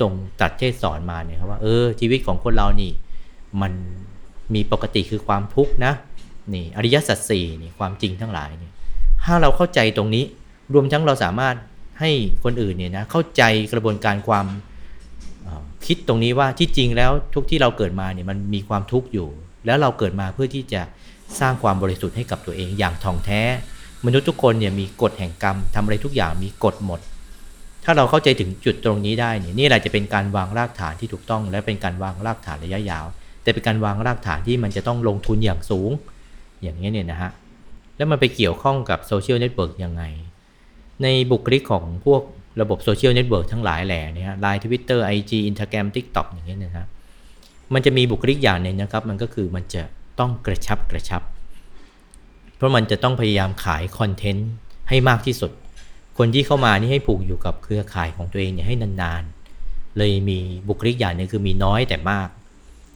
[0.00, 2.90] ทรงตรัสเทศสอนมาเนี่ยครับว่าเออชีวิตของคนเรานี่
[3.62, 3.72] มัน
[4.54, 5.92] มีปกติคือความทุกข์นะ
[6.54, 8.72] นี่อริยสัจสี่นี่ความจริงทั้งหลายเนี่ย
[9.24, 10.24] ถ้าเราเข้าใจตรงนี้
[10.74, 11.56] รวมทั้งเราสามารถ
[12.00, 12.10] ให้
[12.44, 14.46] คนอื่นเนี่ยนะเข้าใจกระบวนการความ
[15.86, 19.28] คิดตรงนี้ว่าที่จริงแล้วทุกที่เราเกิดมาเนี่ยมันมีความทุกข์อยู่
[19.66, 20.82] แล้วเราเกิดมาเพื่อที่จะ
[21.40, 23.42] สร้างความบริสุทธิ์ให้กับตัวเองอย่างท่องแท้
[24.06, 27.00] มนุษย์ทุกคนเนี่ยมีกฎแห่งกรรมทำอะไรทุกอย่างมีกฎหมด
[27.84, 33.06] ถ้าเราเข้าใจถึงจุดตรงนี้ได้เนี่ยนี่แหละจะเป็นการวางรากฐานที่ถูกต้อง และเป็นการวางรากฐานระยะยาว
[33.42, 35.90] แต่เป็นการวางรากฐานที่มันจะต้องลงทุนอย่างสูง
[36.62, 37.30] อย่างนี้เนี่ยนะฮะ
[37.96, 40.02] แล้วมันไปเกี่ยวข้องกับโซเชียลเน็ตเวิร์กยังไง
[41.02, 42.22] ในบุคลิกของพวก
[42.60, 46.86] ระบบโซเชียลเน็ตเวิร์กทั้งหลายแหล่นี่ฮะไลน์ทวิตเตอร์ไอจีอินสตาแกรมทิกต็อกอย่างเงี้ยนะครับ
[47.74, 49.82] มันจะมีบุคลิกอย่างหนึ่งนะครับ มันก็คือมันจะ
[50.18, 51.22] ต้องกระชับกระชับ
[52.56, 54.48] เพราะมันจะต้องพยายามขายคอนเทนต์
[54.88, 55.50] ให้มากที่สุด
[56.18, 62.28] คนที่เข้ามานี่ให้ผูกอยู่กับเครือข่ายของตัวเองเนี่ยให้นานๆ เลยมีบุคลิกอย่างนึงคือมีน้อยแต่มาก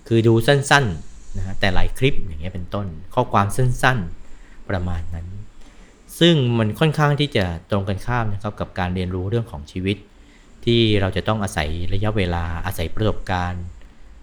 [0.09, 5.27] คือดูสั้นๆนะฮะแต่หลายคลิปอย่างเงี้ยเป็นต้น ข้อความสั้นๆประมาณนั้น
[6.19, 9.97] ซึ่งมันค่อนข้างที่จะตรงกันข้ามนะครับกับการเรียนรู้เรื่องของชีวิต
[10.65, 13.65] ที่เราจะต้องอาศัยระยะเวลาอาศัยประสบการณ์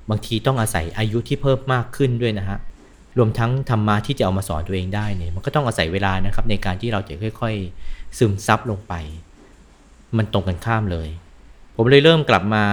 [0.10, 2.58] บางทีต้องอาศัยอายุที่เพิ่มมากขึ้นด้วยนะฮะ
[3.18, 8.94] รวมทั้งธรรมะที่จะเอามาสอนตัวเองได้เนี่ยมันก็ต้องอาศัยเวลานะครับในการที่เราจะค่อยๆ ซึมซับลงไป
[10.18, 11.10] มันตรงกันข้ามเลย
[11.76, 12.64] ผมเลยเริ่มกลับมา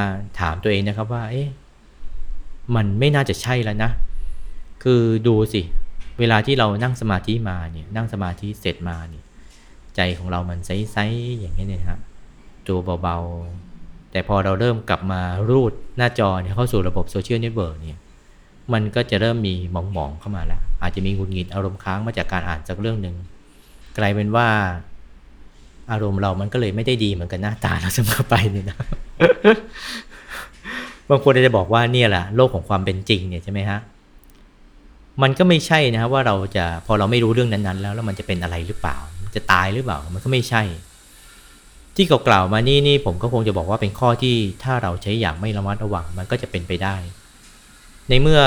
[0.40, 1.48] ถามตัวเองนะครับว่า เอ๊ะ
[2.76, 3.90] มันไม่น่าจะใช่แล้วนะ
[4.83, 5.62] คือดูสิ
[6.18, 9.24] เวลาที่เรานั่งสมาธิมาเนี่ยนั่งสมาธิเสร็จมาเนี่ย
[9.96, 12.00] ใจของเรามันใสๆอย่างนี้เนี่ยครับ
[12.66, 17.98] ตัวเบาๆ แต่พอเราเริ่มกลับมารูดหน้าจอเนี่ยเข้าสู่ระบบโซเชียลเน็ตเวิร์กเนี่ย
[18.74, 23.16] มันก็จะเริ่มมีหมองๆเข้ามาแล้ว อาจจะมีหงุดหงิดอารมณ์ค้างมาจากการอ่านสักเรื่องหนึ่ง
[23.98, 24.48] กลายเป็นว่า
[25.90, 28.78] อารมณ์เรามันก็เลยไม่ได้ดีเหมือนกันหน้าตาเราเสมอไปเนี่ยนะ
[31.09, 33.80] บางคนจะบอกว่าเนี่ยแหละโลกของความเป็นจริงเนี่ยใช่ไหมฮะ
[35.22, 38.96] มันก็ไม่ใช่นะครับว่าเราจะพอเราไม่รู้เรื่องนั้นๆ แล้วแล้วมันจะเป็นอะไรหรือเปล่า
[39.35, 40.62] จะตายหรือเปล่ามันก็ไม่ใช่
[41.96, 46.96] ที่กล่าวมานี่นี่ผมก็คงจะบอกว่าเป็นข้อที่ถ้าเราใช้อย่างไม่ระมัดระวัง มันก็จะเป็นไปได้
[48.11, 48.40] ในเมื่อ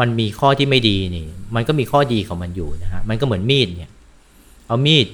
[0.00, 3.92] มันมีข้อที่ไม่ดีนี่ มันก็มีข้อดีของมันอยู่นะฮะ มันก็เหมือนมีดเนี่ย
[4.66, 5.06] เอามีด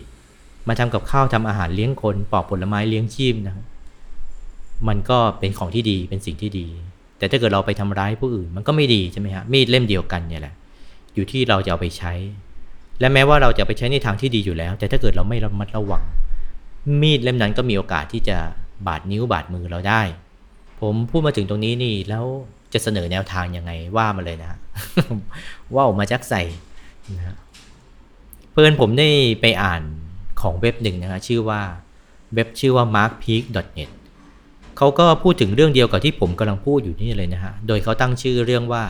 [0.69, 3.65] มาทำกับข้าวทำอาหารเลี้ยงคนปอกผลไม้เลี้ยงชีพนะครับ
[4.89, 6.67] มันก็เป็นของที่ดีเป็นสิ่งที่ดี
[7.19, 10.55] แต่ถ้าเกิดเราไปทำร้ายผู้อื่น มันก็ไม่ดีใช่ไหมฮะ มีดเล่มเดียวกันเนี่ยแหละ
[11.15, 12.13] อยู่ที่เราจะเอาไปใช้
[13.01, 16.05] และแม้ว่าเราจะไปใช้ในทางที่ดีอยู่แล้ว แต่ถ้าเกิดเราไม่ระมัดระวัง
[17.03, 18.37] มีดเล่มนั้นก็มีโอกาสที่จะ
[18.87, 20.03] บาดนิ้วบาดมือเราได้
[20.81, 22.25] ผมพูดมาถึงตรงนี้นี่แล้ว
[22.73, 24.59] จะเสนอแนวทางยังไงว่ามาเลยนะ
[25.75, 26.43] ว่าออกมาจักใส่
[27.17, 27.37] นะ
[28.51, 29.09] เพื่อนผมได้
[29.41, 29.83] ไปอ่าน
[30.41, 31.61] ของเว็บหนึ่งนะฮะชื่อว่า
[32.35, 33.91] เว็บชื่อว่า markpeak.net
[34.77, 38.83] เขาก็พูดถึงเรื่องเดียวกับที่ผมกำลังพูดอยู่นี่เลยนะฮะ โดยเขาตั้งชื่อเรื่องว่า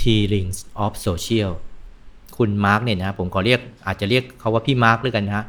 [0.00, 1.50] T rings of social
[2.36, 5.44] คุณมาร์กเนี่ยนะผมขอเรียกอาจจะเรียกเขาว่าพี่มาร์กด้วยกันนะฮะ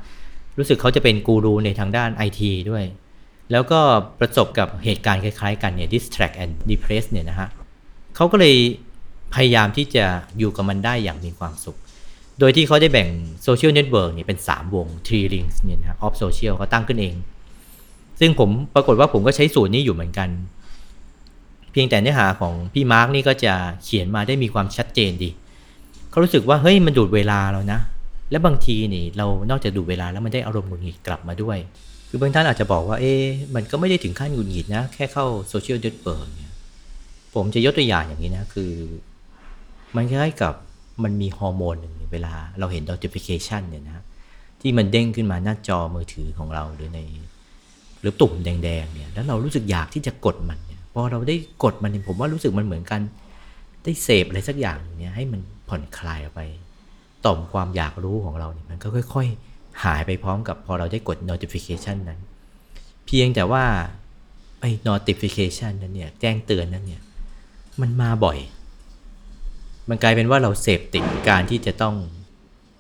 [0.58, 2.84] รู้สึกเขาจะเป็นกูรูในทางด้านไอทีด้วย
[3.52, 3.80] แล้วก็
[4.20, 7.50] ประสบกับเหตุการณ์คล้ายๆกันเนี่ย distract and depress เนี่ยนะฮะ
[8.16, 8.56] เขาก็เลย
[9.34, 10.06] พยายามที่จะ
[10.38, 11.78] อยู่กับมันได้อย่างมีความสุข
[12.40, 13.10] โดยที่เขาได้แบ่ง
[13.44, 17.16] โซเชียลเน็ตเวิร์กเนี่ยเป็น 3 วง Three Rings เนี่ยนะ of Social เขาตั้งขึ้นเอง
[18.20, 20.30] ซึ่งผมปรากฏว่าผมก็ใช้สูตรนี้อยู่เหมือนกัน
[21.72, 25.30] เพียงแต่เนื้อหาของพี่มาร์กนี่ก็จะเขียนมาได้มีความชัดเจนดี
[26.10, 27.80] เขารู้สึกว่าเฮ้ยมันดูดเวลาเรานะ
[28.32, 31.58] และบางทีนี่เรานอกจากดูดเวลาแล้วมันได้อารมณ์หงุดหงิดกลับมาด้วย
[32.10, 33.24] คือบางท่านอาจจะบอกว่า เอ๊ะ
[33.56, 36.54] มันก็ไม่ได้ถึงขั้นหงุดหงิดนะ แค่เข้าโซเชียลเน็ตเวิร์กเนี่ย
[37.36, 38.72] ผมจะยกตัวอย่างอย่างนี้นะ คือ
[39.95, 40.54] มันคล้ายกับ
[41.04, 44.04] มันมีฮอร์โมนหนึ่งเวลาเราเห็น notification เนี่ยนะ
[44.62, 47.00] ที่มันเด้งขึ้นมาหน้าจอมือถือของเราหรือใน
[48.02, 53.02] หรือตุ่มแดงๆเนี่ย แล้วเรารู้สึกอยากที่จะกดมันเนี่ย พอเราได้กดมันเนี่ยผมว่ารู้สึกมันเหมือนกัน
[53.84, 56.41] ได้เสพอะไรสักอย่างเนี่ยให้มันผ่อนคลายออกไป
[57.26, 62.20] ต่อมความอยากรู้ของเราเนี่ยมันก็ค่อย ๆ หายไปพร้อมกับพอเราได้กด notification นั้น
[63.06, 63.66] เพียงแต่ว่า
[64.62, 67.02] ไอ้ notification นั้นเนี่ยแจ้งเตือนนั้นเนี่ย
[67.82, 68.38] มันมาบ่อย
[69.90, 71.96] มันกลายเป็นว่าเราเสพติดการที่จะต้อง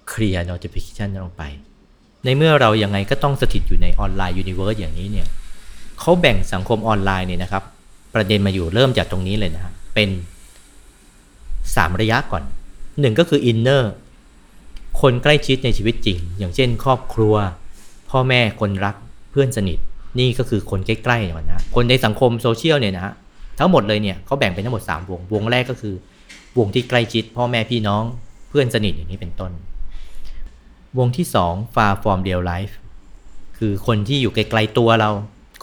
[0.09, 1.43] เคลียร์ notification นั้นออกไป
[2.25, 5.27] ในเมื่อเรายังไงก็ต้องสถิตอยู่ใน online universe อย่างนี้เนี่ย
[5.99, 7.63] เขาแบ่งสังคมออนไลน์เนี่ยนะครับ
[8.15, 10.09] ประเด็นมาอยู่เริ่มจากตรงนี้เลยนะเป็น
[11.25, 12.43] 3 ระยะก่อน
[12.99, 13.93] หนึ่งก็คือ inner
[15.01, 17.35] คนใกล้ชิดในชีวิตจริง อย่างเช่น ครอบครัว
[18.09, 18.95] พ่อแม่คนรัก
[19.31, 19.77] เพื่อนสนิท
[20.19, 23.13] นี่ก็คือคนใกล้ๆก่อนนะคนในสังคมโซเชียลเนี่ยนะฮะ
[23.59, 25.95] ทั้งหมดเลยเนี่ยเขาแบ่งเป็นทั้งหมด 3 วง วงแรกก็คือ
[26.57, 28.03] วงที่ใกล้ชิด พ่อแม่พี่น้อง
[28.49, 29.51] เพื่อนสนิทอย่างนี้เป็นต้น
[30.97, 32.73] วงที่ 2 far from real life
[33.57, 35.09] คือคนที่อยู่ไกลๆตัวเรา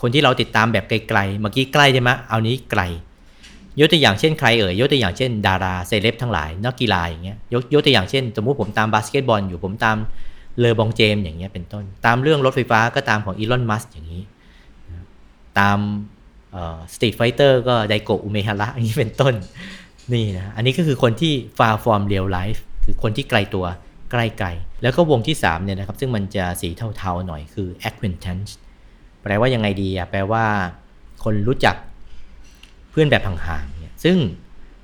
[0.01, 2.83] คนที่เราติดตามแบบไกลๆ เมื่อกี้ใกล้ใช่ไหมเอานี้ไกล
[3.81, 9.97] ยกตัวอย่างเช่นใครเอ่ยยกตัวอย่างเช่นดาราเซเลบทั้งหลายนักกีฬาอย่างเงี้ยยกยกตัวอย่างเช่น สมมุติผมตามบาสเกตบอลอยู่ผมตาม
[10.59, 14.23] เลอบรอนเจมส์อย่างเงี้ยเป็นต้น ตามเรื่องรถไฟฟ้าก็ตามของอีลอนมัสก์อย่างนี้
[15.59, 15.79] ตาม
[16.95, 19.35] สตรีทไฟเตอร์ก็ไดโกอุเมฮาระอย่างนี้เป็นต้น
[20.12, 23.67] นี่นะอันนี้ก็คือคนที่ far from real life คือคนที่ไกลตัว
[24.11, 24.49] ใกล้ไกล
[24.83, 28.51] แล้วก็วงที่3เนี่ยนะครับซึ่งมันจะสีเทาๆหน่อยคือ acquaintance
[29.23, 30.45] แปลว่ายังไงดีอะแปลว่า
[31.25, 31.77] คนรู้จัก
[32.98, 34.16] พื่อนแบบห่างๆเนี่ยซึ่ง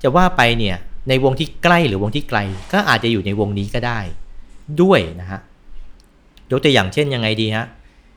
[0.03, 0.77] จะว่าไปเนี่ย
[1.09, 2.39] ในวงที่ใกล้หรือวงที่ไกล
[2.73, 3.99] ก็อาจจะอยู่ในวงนี้ก็ได้
[4.81, 5.39] ด้วยนะฮะ
[6.51, 7.65] ยกตัวอย่างเช่นยังไงดีฮะ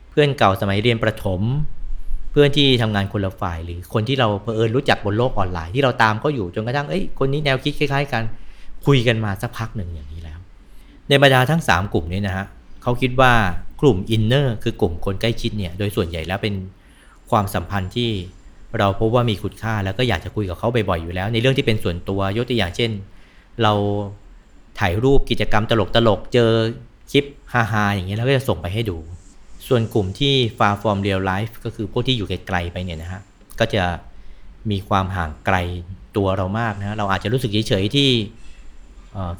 [0.09, 1.41] เพื่อนเก่าสมัยเรียนประถม
[2.31, 8.23] เพื่อนที่ทำงานคนละฝ่ายหรือคนที่เราเผอิญรู้จักบนโลกออนไลน์ที่เราตามเขาอยู่จนกระทั่งเอ้ยคนนี้แนวคิดคล้าย ๆ กัน
[8.85, 10.39] คุยกันมาสักพักหนึ่งอย่างนี้แล้ว
[11.09, 12.45] ในบรรดาทั้ง 3 กลุ่มนี้นะฮะ
[12.83, 13.33] เขาคิดว่า
[13.81, 16.55] กลุ่มอินเนอร์คือกลุ่มคนใกล้ชิดเนี่ยโดยส่วนใหญ่แล้วเป็น
[17.29, 18.09] ความสัมพันธ์ที่
[18.79, 22.91] เราพบว่ามีคุณค่าแล้วก็อยากจะคุยกับเขาบ่อยๆอยู่แล้ว ในเรื่องที่เป็นส่วนตัวยกตัวอย่างเช่น
[23.63, 23.73] เรา
[24.79, 25.73] ถ่ายรูปกิจกรรมต
[26.07, 26.51] ลกๆเจอ
[27.11, 28.97] คลิปฮาๆอย่างเงี้ยแล้วก็จะส่งไปให้ดู
[29.67, 33.21] ส่วนกลุ่มที่ far from real life ก็คือพวกที่อยู่ไกลๆไปเนี่ยนะฮะ
[33.59, 33.83] ก็จะ
[34.71, 35.57] มีความห่างไกล
[36.17, 38.09] ตัวเรามากนะเราอาจจะรู้สึกเฉยๆที่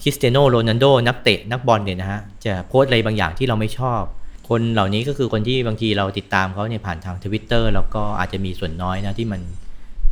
[0.02, 4.02] คริสเตียโนโรนัลโดนักเตะนักบอลเนี่ยนะฮะจะโพสต์อะไรบางอย่างที่เราไม่ชอบ
[4.50, 9.42] คนเหล่านี้ก็คือคนที่บางทีเราติดตามเขาเนี่ยผ่านทางทวิตเตอร์แล้วก็อาจจะมีส่วนน้อยนะที่มัน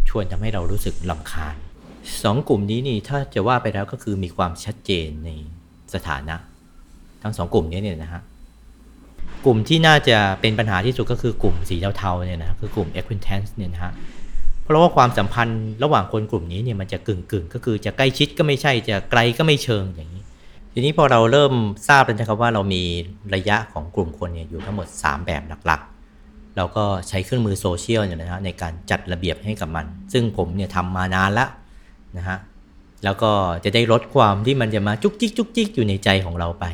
[0.10, 1.56] ชวนทำให้เรารู้สึกรำคาญ
[2.24, 5.30] สองกลุ่มนี้นี่ถ้าจะว่าไปแล้วก็คือมีความชัดเจนใน
[5.94, 6.36] สถานะ
[7.24, 8.22] ทั้งสองกลุ่มนี้เนี่ยนะฮะ
[9.46, 13.92] กลุ่มที่น่าจะเป็นปัญหาที่สุดก็คือกลุ่มสีเทาๆเนี่ยนะคือกลุ่ม acquaintance เนี่ยนะฮะ
[14.64, 20.24] เพราะว่าความสัมพันธ์ระหว่างคนกลุ่มนี้เนี่ยมันจะกึ่งกึ่งก็คือจะใกล้ชิดก็ไม่ใช่จะไกลก็ไม่เชิงอย่างนี้
[20.78, 21.54] ทีนี้พอเราเริ่ม
[21.88, 22.84] ทราบแล้วนะครับว่าเรามี
[23.36, 31.46] ระยะของกลุ่มคนเนี่ยอยู่ทั้งหมด 3 แบบหลักๆ เราก็ใช้เครื่องมือโซเชียลเนี่ยนะฮะในการจัดระเบียบให้กับมัน ซึ่งผมเนี่ยทำมานานละ
[32.18, 32.38] นะฮะ
[33.04, 33.32] แล้วก็
[33.64, 36.66] จะได้ลดความที่มันจะมาจุกจิกจุกจิกอยู่ในใจของเราไป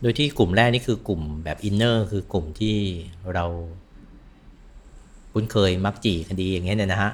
[0.00, 2.76] โดยที่กลุ่มแรกนี่คือกลุ่มแบบ inner คือกลุ่มที่
[3.34, 3.44] เรา
[5.32, 7.10] คุ้นเคยมักคุ้นดีอย่างเงี้ยเนี่ยนะฮะ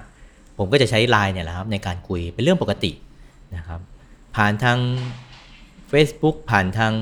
[0.59, 2.93] ผมก็จะใช้ไลน์เนี่ยแหละครับในการคุยเป็นเรื่องปกติ
[3.57, 3.81] นะครับ
[4.37, 4.79] ผ่านทาง
[5.93, 6.95] Facebook ผ่านทาง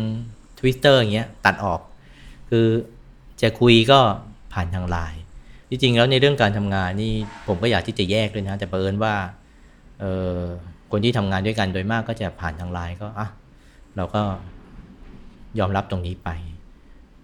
[0.59, 1.81] Twitter อย่างเงี้ยตัดออก
[2.51, 2.67] คือ
[3.43, 4.01] จะคุยก็
[4.53, 5.21] ผ่านทางไลน์
[5.69, 7.13] จริงๆแล้วในเรื่องการทำงานนี่
[7.47, 9.15] ผมก็อยากที่จะแยกด้วยนะ แต่เผอิญว่า
[10.91, 13.29] คนที่ทำงานด้วยกันโดยมากก็จะผ่านทางไลน์ก็อะ
[13.97, 14.23] เราก็
[15.59, 16.29] ยอมรับตรงนี้ไป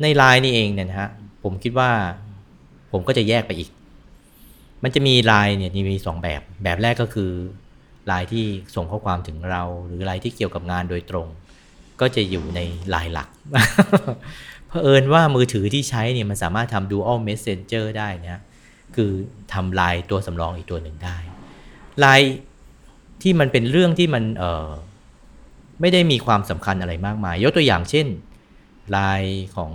[0.02, 1.10] ในไลน์นี่เองเนี่ยนะฮะ
[1.42, 1.90] ผมคิดว่า
[2.92, 3.70] ผมก็จะแยกไปอีก
[4.82, 7.30] มันจะมีไลน์เนี่ยมีสองแบบ แบบแรกก็คือ
[8.06, 11.26] ไลน์ที่ส่งข้อความถึงเรา หรือไลน์ที่เกี่ยวกับงานโดยตรง
[12.00, 13.28] ก็จะอยู่ในไลน์หลัก
[14.68, 18.40] เผอิญว่ามือถือที่ใช้เนี่ยมันสามารถทำ dual messenger ได้นะ
[18.96, 19.10] คือ
[19.52, 21.16] ทำไลน์ตัวสำรองอีกตัวหนึ่งได้
[22.00, 22.32] ไลน์
[23.22, 24.68] ที่มันเป็นเรื่องที่มันเออ
[25.80, 28.06] ไม่ได้มีความสำคัญอะไรมากมาย ยกตัวอย่างเช่น
[28.90, 29.72] ไลน์ของ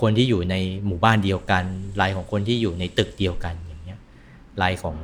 [0.00, 0.54] คนที่อยู่ใน
[0.86, 1.64] หมู่บ้านเดียวกัน
[1.96, 4.00] ไลน์ของคนที่อยู่ในตึกเดียวกันอย่างเงี้ย
[4.58, 4.96] ไลน์ของ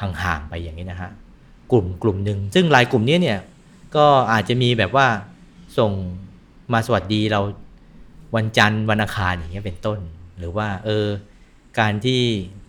[0.00, 1.10] ห่างๆไปอย่างนี้นะฮะ
[1.72, 3.38] กลุ่มกลุ่มหนึ่งซึ่งไลน์กลุ่มนี้เนี่ย
[3.96, 5.06] ก็อาจจะมีแบบว่า
[5.78, 5.92] ส่ง
[6.72, 7.40] มาสวัสดีเรา
[8.36, 9.98] วันจันทร์วันอังคารอย่างเงี้ยเป็นต้น
[10.38, 11.06] หรือว่าเออ
[11.80, 12.20] การที่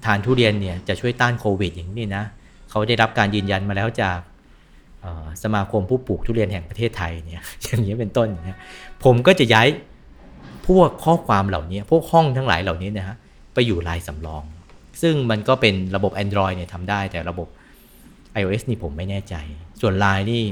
[0.06, 2.26] ทานทุเรียนเนี่ยจะช่วยต้านโควิดอย่างนี้นะ
[2.70, 4.20] เขาได้รับการยืนยันมาแล้วจาก
[5.44, 8.58] สมาคมผู้ปลูกทุเรียนแห่งประเทศไทยเนี่ยอย่างนี้เป็นต้นเนี่ย
[9.04, 9.68] ผมก็จะย้าย
[10.68, 13.16] พวกข้อความเหล่านี้พวกห้องทั้งหลายเหล่านี้นะฮะ
[13.54, 14.44] ไปอยู่ลายสำรอง
[15.02, 17.48] ซึ่งมันก็เป็นระบบ Android เนี่ยทำได้แต่ระบบ
[18.40, 19.36] iOS นี่ผมไม่แน่ใจ
[19.82, 20.44] ส่วน Line นี่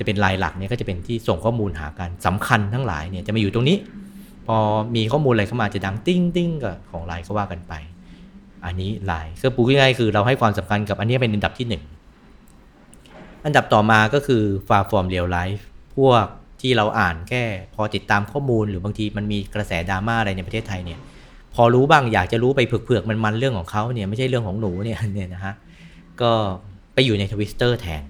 [0.00, 3.76] จะเป็นลายหลักเนี่ยก็จะเป็นที่ส่งข้อมูลหากันสำคัญทั้งหลายเนี่ยจะมาอยู่ตรงนี้
[4.46, 4.56] พอ
[4.96, 7.72] มีข้อมูลอะไรเข้ามาจะดังติ้งติ้งกับของลน์ก็ว่ากันไป
[8.64, 11.66] อันนี้ไลน์ก็พูดง่ายๆคือเราให้ความสำคัญกับอันนี้เป็นอันดับที่
[12.40, 15.62] 1 อันดับต่อมาก็คือ far from real life
[15.96, 16.24] พวก
[16.60, 17.42] ที่เราอ่านแค่
[17.74, 20.98] พอติดตามข้อมูลหรือบางทีมันมีกระแสดราม่าอะไรในประเทศไทยเนี่ย
[21.54, 25.54] พอรู้บ้างอยากจะรู้ไปเผือกๆมันๆเรื่องของเขาเนี่ยไม่ใช่เรื่องของหนูเนี่ยเนี่ยนะฮะ
[26.20, 26.30] ก็
[26.94, 28.02] ไปอยู่ในทวิสเตอร์แทน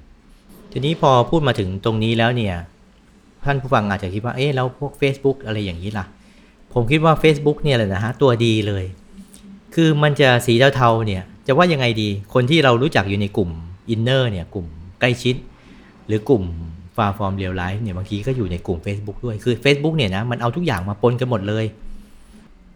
[0.72, 2.54] ทีนี้พอพูดมาถึงตรงนี้แล้วเนี่ย
[3.44, 6.04] ท่านผู้ฟังอาจจะคิดว่า เอ๊ะแล้วพวก Facebook อะไรอย่างนี้ล่ะ
[6.72, 8.84] ผมคิดว่า Facebook เนี่ยแหละนะฮะ ตัวดีเลย
[9.74, 13.50] คือมันจะสีเทาๆเนี่ย จะว่ายังไงดี คนที่เรารู้จักอยู่ในกลุ่ม
[13.90, 14.66] inner เนี่ย กลุ่ม
[15.00, 15.36] ใกล้ชิด
[16.06, 16.44] หรือกลุ่ม
[16.96, 21.64] far from real life เนี่ย บางทีก็อยู่ในกลุ่ม Facebook ด้วย คือ Facebook เนี่ยนะ มันเอาทุกอย่างมาปนกันหมดเลย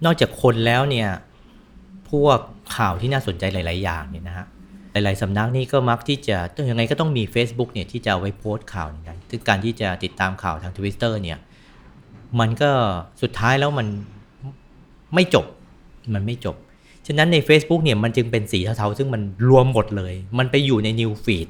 [0.05, 1.09] นอกจากคนแล้วเนี่ย
[2.11, 2.39] พวก
[2.77, 4.47] ข่าวที่น่าสนใจหลาย ๆ อย่างเนี่ยนะฮะ
[4.95, 11.39] หลาย ๆ สำนักนี่ก็มักที่จะต้องยังไงก็ต้องมี Facebook เนี่ยที่จะเอาไว้โพสต์ข่าวเหมือนกันซึ่งการที่จะติดตามข่าวทาง Twitter เนี่ย
[12.41, 12.71] มันก็
[13.23, 13.87] สุดท้ายแล้วมัน
[15.15, 15.47] ไม่จบ
[16.15, 16.57] มันไม่จบ
[17.07, 21.49] ฉะนั้นใน Facebook เนี่ยมันจึงเป็นสีเทาๆ ซึ่งมันรวมหมดเลย มันไปอยู่ใน New Feed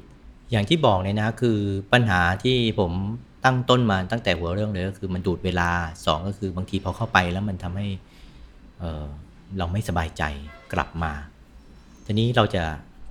[0.51, 1.59] อย่างที่บอกเนี่ยนะคือ
[1.93, 2.93] ปัญหาที่ผม
[3.45, 7.87] ตั้งต้นมาตั้งแต่หัวเรื่องเลยก็คือมันดูดเวลา 2 ก็คือบางทีพอเข้าไปแล้วมันทำให้
[8.79, 10.23] เเราไม่สบายใจ
[10.73, 11.13] กลับมา
[12.07, 12.63] ทีนี้เราจะ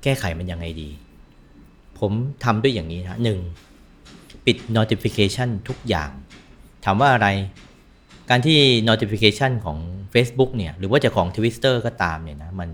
[0.03, 0.89] แก้ไขมันยังไงดี
[1.99, 2.11] ผม
[2.43, 3.39] ทำด้วยอย่างนี้นะหนึ่ง
[4.45, 6.09] ปิด notification ทุกอย่าง
[6.85, 7.27] ถามว่าอะไร
[8.29, 8.57] การที่
[8.89, 9.77] notification ของ
[10.13, 12.69] Facebook เนี่ยหรือว่าจะของ Twitter ก็ตามเนี่ยนะมัน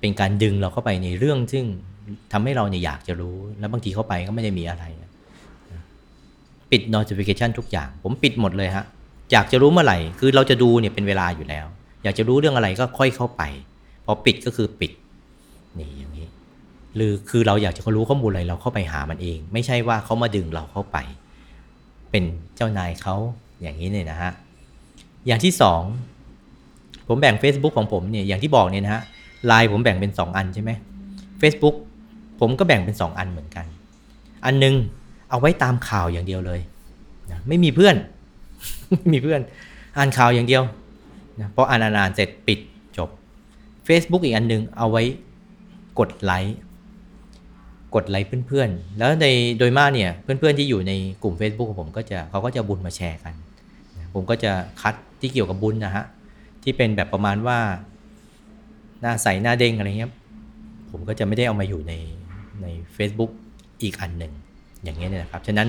[0.00, 1.64] เป็นการดึงเราเข้าไปในเรื่องซึ่ง
[2.32, 4.84] ทำให้เราเนี่ยอยากจะรู้ แล้วบางทีเข้าไปก็ไม่ได้มีอะไร
[6.70, 8.84] ปิด notification ทุกอย่าง ผมปิดหมดเลยฮะ
[9.32, 11.66] อยากจะรู้เมื่อไหร่ คือเราจะดูเนี่ยเป็นเวลาอยู่แล้ว
[12.02, 13.42] อยากจะรู้เรื่องอะไรก็ค่อยเข้าไป
[14.04, 14.92] พอปิดก็คือปิด
[15.78, 15.88] นี่
[16.98, 20.96] หรือคือเราอยากจะรู้ข้อมูลอะไรเราเข้าไปหามันเอง ไม่ใช่ว่าเขามาดึงเราเข้าไป
[22.10, 22.24] เป็น
[22.56, 23.16] เจ้านายเขา
[23.62, 24.32] อย่างนี้เนี่ยนะฮะ
[25.26, 25.82] อย่างที่สอง
[27.08, 29.02] ผมแบ่ง Facebook ของผมเนี่ยอย่างที่บอกเนี่ยนะฮะ
[29.46, 30.70] ไลน์ผมแบ่งเป็น 2 อันใช่ไหม
[31.40, 31.76] Facebook
[32.40, 33.66] ผมก็แบ่งเป็น 2 อันเหมือนกัน
[34.44, 34.74] อันนึง
[35.30, 36.60] เอาไว้ตามข่าวอย่างเดียวเลย
[37.30, 37.96] นะไม่มีเพื่อน
[38.94, 39.40] ไม่มีเพื่อน
[39.96, 40.62] อ่านข่าวอย่างเดียว
[41.40, 42.58] นะพออ่านอ่านเสร็จปิด
[42.96, 43.08] จบ
[43.86, 45.02] Facebook อีกอันนึงเอาไว้
[45.98, 46.56] กดไลค์
[47.94, 49.26] กดไลค์เพื่อนๆ แล้วใน
[49.58, 53.34] โดยมากเนี่ยเพื่อนๆที่อยู่ในกลุ่ม Facebook ของผมก็จะเขาก็จะบุญมาแชร์กัน
[54.14, 56.04] ผมก็จะคัดที่เกี่ยวกับบุญนะฮะ
[56.62, 57.58] ที่เป็นแบบประมาณว่า
[59.00, 60.12] หน้าใสหน้าเด้งอะไรเงี้ย
[60.90, 61.94] ผมก็จะไม่ได้เอามาอยู่ใน
[62.62, 63.30] ใน Facebook
[63.82, 64.32] อีกอันหนึ่ง
[64.84, 65.68] อย่างเงี้ยนะครับ ฉะนั้น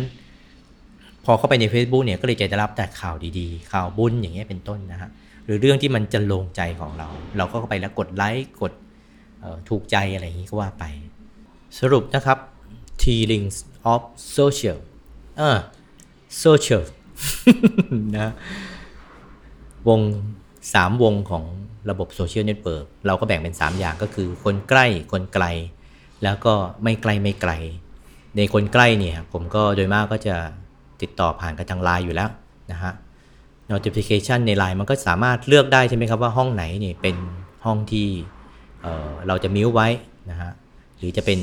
[1.25, 5.09] พอเข้าไปใน Facebook เนี่ยก็เลยจะได้รับแต่ข่าวดีๆ ข่าวบุญอย่างเงี้ยเป็นต้นนะฮะ
[5.45, 8.73] หรือเรื่องที่มันจะลงใจของเรา เราก็ไปแล้วกดไลค์กด
[9.69, 10.85] ถูกใจอะไรอย่างนี้ก็ว่าไป
[11.79, 12.37] สรุปนะครับ
[13.01, 13.57] three rings
[13.93, 14.01] of
[14.37, 14.77] social
[15.37, 15.57] เออ
[16.43, 16.83] social
[18.15, 18.31] นะ
[19.87, 20.01] วง
[20.51, 21.43] 3 วงของ
[21.89, 25.45] ระบบ social network เราก็แบ่งเป็น 3 อย่างก็คือ คนใกล้คนไกล
[26.23, 26.53] แล้วก็
[26.83, 27.51] ไม่ใกล้ไม่ไกล
[28.37, 30.35] ในคนใกล้เนี่ยผมก็โดยมากก็จะ
[31.01, 32.29] ติดต่อผ่านกันทางไลน์อยู่แล้ว
[32.71, 32.93] นะฮะ
[33.71, 37.15] notification ในไลน์มันก็สามารถเลือกได้ใช่ไหมครับว่าห้องไหนเนี่ยเป็น
[37.65, 38.07] ห้องที่
[38.81, 39.87] เเราจะมิวไว้
[40.29, 40.51] นะฮะ
[40.99, 41.39] หรือจะเป็น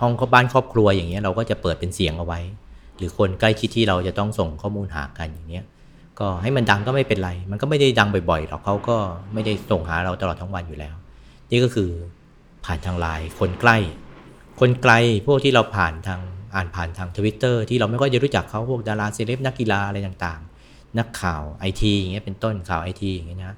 [0.00, 2.40] ห้องบ้านครอบครัวอย่างเงี้ยเราก็จะเปิดเป็นเสียงเอาไว้
[2.96, 5.64] หรือคนใกล้ชิดที่เราจะต้องส่งข้อมูลหากันอย่างเงี้ย
[6.20, 8.96] ก็ให้มันดังก็ไม่เป็นไร มันก็ไม่ได้ดังบ่อยๆหรอกเขาก็
[9.34, 10.94] ไม่ได้ส่งหาเราตลอดทั้งวันอยู่แล้ว
[11.50, 11.90] นี่ก็คือ
[12.64, 13.76] ผ่านทางไลน์คนใกล้
[14.60, 14.92] คนไกล
[15.26, 16.20] พวกที่เราผ่านทาง
[16.54, 23.56] อ่านผ่านทางทวิตเตอร์ที่เราไม่ค่อยจะรู้จักเขาพวกดาราเซเลบนักกีฬาอะไรต่างๆ นักข่าวไอทีอย่างเงี้ยเป็นต้นข่าวไอทีอย่างเงี้ยนะ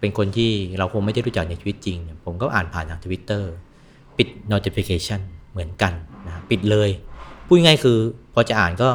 [0.00, 3.52] เป็นคนที่เราคงไม่ได้รู้จักในชีวิตจริง ผมก็อ่านผ่านทางทวิตเตอร์
[4.18, 5.20] ปิด notification
[5.50, 5.92] เหมือนกัน
[6.26, 6.90] นะปิดเลย
[7.46, 7.98] พูดง่ายคือ
[8.34, 8.88] พอจะอ่านก็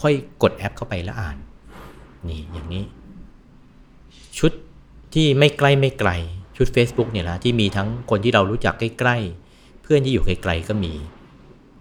[0.00, 1.36] ค่อยกดแอปเข้าไปแล้วอ่าน
[2.28, 2.84] นี่อย่างนี้
[4.38, 4.52] ชุด
[5.14, 6.10] ที่ไม่ใกล้ไม่ไกล
[6.56, 10.92] ชุด Facebook เนี่ยนะที่มีทั้งคนที่เรารู้จักใกล้ๆ เพื่อนที่อยู่ไกลๆก็มี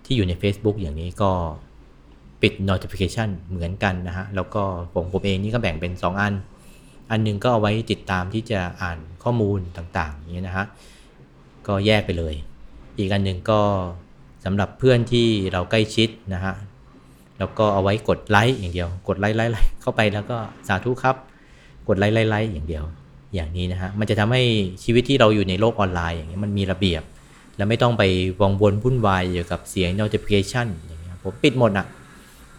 [0.06, 1.32] ที่อยู่ใน Facebook อย่างนี้ก็
[2.42, 4.64] ปิด notification เหมือนกันนะฮะ แล้วก็
[4.94, 6.34] ผมผมเองนี่ก็แบ่งเป็น 2 อัน
[7.12, 10.66] อันนึงก็เอาไว้ติดตามที่จะอ่านข้อมูลต่างๆอย่างนี้นะฮะ
[11.68, 12.36] ก็แยกไปเลย
[13.00, 13.62] อีกอันหนึ่งก็
[14.46, 16.56] สำหรับเพื่อนที่เราใกล้ชิดนะฮะ
[17.40, 21.16] แล้วก็เอาไว้กดไลค์อย่างเดียว กดไลค์ไลค์ไลค์เข้าไปแล้วก็สาธุครับ
[21.88, 22.84] กดไลค์ไลค์ไลค์อย่างเดียว
[23.36, 24.42] อย่างนี้นะฮะมันจะทำให้
[24.84, 27.04] ชีวิตที่เราอยู่ในโลกออนไลน์อย่างนี้ยมันมีระเบียบ
[27.58, 28.04] แล้วไม่ต้องไป
[28.42, 31.86] วงวนวุ่นวายอยู่กับเสียง notification อย่างเงี้ยผมปิดหมดนะ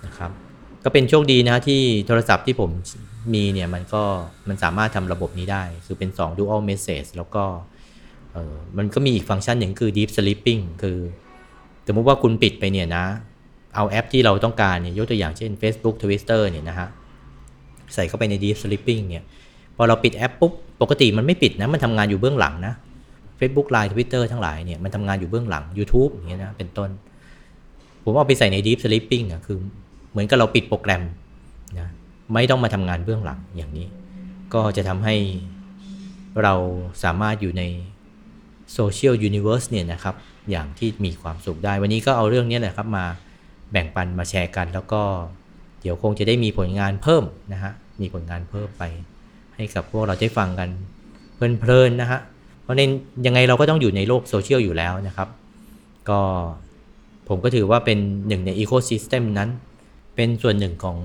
[0.05, 0.31] นะครับ
[0.85, 2.71] ก็เป็นโชคดีนะที่โทรศัพท์ที่ผม
[3.35, 4.03] มีเนี่ยมันก็
[4.49, 7.45] มันสามารถทำระบบนี้ได้ คือเป็น 2 dual message แล้วก็
[8.33, 10.99] เออมันก็มีอีกฟังก์ชันหนึ่งคือ deep sleeping คือ
[11.87, 13.05] สมมติว่าคุณปิดไปเนี่ยนะ
[13.75, 16.89] เอาแอปที่เราต้องการเนี่ยยกตัวอย่างเช่น Facebook Twitter เนี่ยนะฮะ
[17.95, 19.25] ใส่เข้าไปใน deep sleeping เนี่ย
[19.77, 22.75] พอเราปิดแอปปุ๊บ ปกติมันไม่ปิดนะ มันทำงานอยู่เบื้องหลังนะ
[23.41, 26.91] Facebook Line Twitter ทั้งหลายเนี่ย มันทำงานอยู่เบื้องหลัง YouTube อย่างเงี้ยนะ เป็นต้น
[28.05, 29.59] ผมเอาไปใส่ใน deep sleeping อะคือ
[30.11, 31.03] เหมือนกับเราปิดโปรแกรม
[31.79, 31.89] นะ
[32.35, 33.87] ไม่ต้องมาทำงานเบื้องหลังอย่างนี้
[34.55, 35.17] ก็จะทำให้
[36.43, 36.55] เรา
[37.05, 37.63] สามารถอยู่ใน
[38.75, 40.15] social universe เนี่ยนะครับ
[40.51, 43.05] อย่างที่มีความสุขได้ วันนี้ก็เอาเรื่องนี้แหละครับมา
[43.73, 45.03] แบ่งปันมาแชร์กัน แล้วก็
[45.81, 48.83] เดี๋ยวคงจะได้มีผลงานเพิ่มนะฮะมีผลงานเพิ่มไป
[49.57, 50.69] ให้กับพวกเราได้ฟังกัน
[51.35, 52.21] เพลินๆนะฮะ
[52.63, 52.91] เพราะนั้น
[53.27, 55.29] ยังไงเราก็ต้องอยู่ในโลกโซเชียลอยู่แล้วนะครับ
[56.09, 56.21] ก็
[57.29, 59.51] ผมก็ถือว่าเป็นหนึ่งใน ecosystem นั้น
[60.17, 60.97] เป็นส่วนหนึ่งของ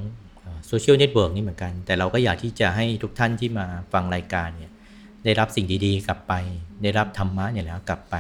[0.68, 4.72] social network นี่เหมือนกัน แต่เราก็อยากที่จะให้ทุกท่านที่มาฟังรายการเนี่ย
[5.28, 6.34] ได้รับสิ่งดีๆ กลับไป
[6.84, 8.16] ได้รับธรรมะเนี่ยแล้วกลับไป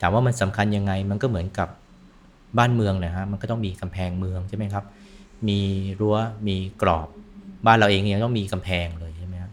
[0.00, 1.68] ถามว่ามันสำคัญยังไงมันก็เหมือนกับ
[2.58, 4.84] บ้านเมืองนะฮะมันก็ต้องมีกำแพงเมืองใช่ไหมครับ
[5.48, 5.60] มี
[6.00, 6.16] รั้ว
[6.48, 7.08] มีกรอบ
[7.66, 9.52] บ้านเราเองยังต้องมีกำแพงเลยใช่ไหมครับ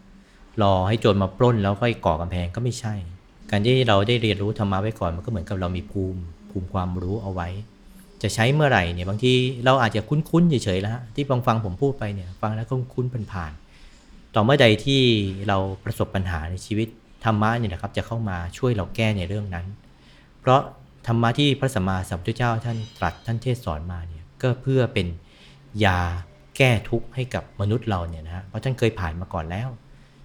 [0.61, 2.93] รอให้โจรมาปล้นแล้วค่อยก่อกำแพงก็ไม่ใช่
[3.49, 7.47] การที่เราได้เรียนรู้ธรรมะไว้ก่อนมันก็เหมือนกับเรามีภูมิภูมิความรู้เอาไว้
[8.21, 9.33] จะใช้เมื่อไหร่เนี่ยบางที
[9.65, 13.51] เราอาจจะคุ้นๆเฉยๆแล้วที่ฟังฟังผมพูดไปเนี่ยฟังแล้วก็คุ้นผ่าน
[14.35, 15.01] ต่อเมื่อใดที่
[15.47, 16.87] เราประสบปัญหาในชีวิต
[17.25, 19.65] ธรรมะเนี่ยนะครับจะเข้ามาช่วยเราแก้ในเรื่องนั้น
[20.39, 20.61] เพราะ
[21.07, 25.07] ธรรมะที่พระสัมมาสัมพุทธเจ้าท่านตรัสท่านเทศสอนมาเนี่ยก็เพื่อเป็น
[25.85, 25.99] ยา
[26.57, 29.69] แก้ทุกข์ให้กับมนุษย์เราเนี่ยนะฮะเพราะท่านเคยผ่านมาก่อนแล้ว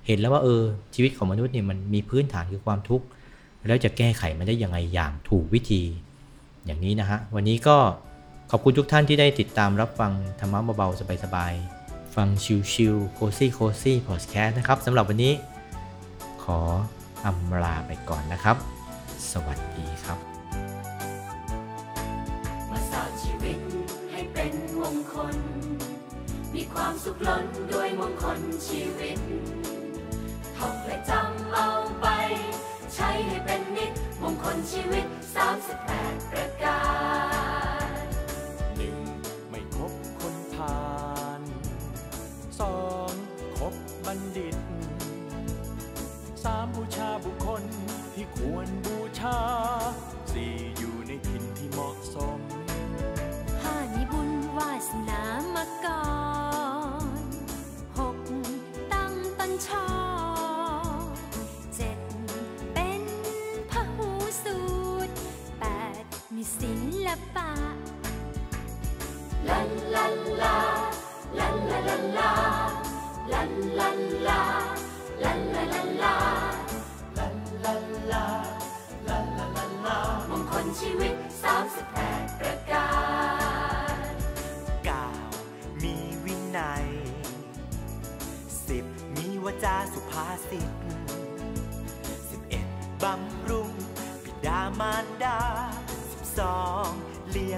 [0.07, 0.63] เห็นแล้วว่าเออ
[0.95, 3.07] ชีวิตของมนุษย์เนี่ยมันมีพื้นฐานคือความทุกข์
[3.69, 5.83] แล้วจะแก้ไขมันได้ยังไงอย่างถูกวิธี
[6.67, 7.77] อย่างนี้นะฮะวันนี้ก็
[8.51, 11.78] ขอบคุณทุกท่านที่ได้ติดตามรับฟังธรรมะเบาๆสบายๆ
[12.17, 12.29] ฟัง
[12.73, 15.33] ชิวๆ cozy cozy podcast นะครับสำหรับวันนี้
[16.45, 16.61] ขอ
[17.25, 18.57] อำลาไปก่อนนะครับ
[19.33, 20.19] สวัสดีครับ
[22.71, 23.59] มาสร้างชีวิต
[24.11, 25.37] ให้เป็นมงคล
[26.55, 29.19] มีความสุขล้นด้วยมงคลชีวิต
[30.57, 31.69] ท่องและจำเอา
[32.01, 32.07] ไป
[32.95, 33.93] ใช้ให้เป็นนิตย์
[34.23, 35.05] มงคลชีวิต
[35.69, 36.47] 38ประ
[46.95, 47.63] ชาบุคคล
[48.15, 49.39] ที่ควรบูชา
[50.33, 52.39] สี่อยู่ในถิ่นที่เหมาะสม
[53.63, 55.23] ห้ามีบุญวาสนา
[55.55, 56.05] มาก่อ
[57.23, 57.25] น
[57.99, 58.19] หก
[58.93, 59.89] ตั้งต้นชอ
[61.77, 61.99] เจ็ด
[62.75, 63.03] เป็น
[63.71, 64.09] พหู
[64.45, 64.59] สู
[65.09, 65.15] ตร
[65.59, 65.65] แป
[66.01, 66.73] ดมีศิ
[67.07, 67.51] ลปะ
[69.49, 70.28] ลันลันลาลัน
[80.91, 81.17] ชีวิต
[81.79, 82.89] 38 ประกา
[83.95, 84.05] ร
[84.97, 86.87] 9มีวินัย
[88.21, 90.71] 10 มีวาจาสุภาษิต
[92.25, 93.71] 11บำรุง
[94.25, 95.39] บิดามารดา
[96.57, 97.57] 12เลี้ย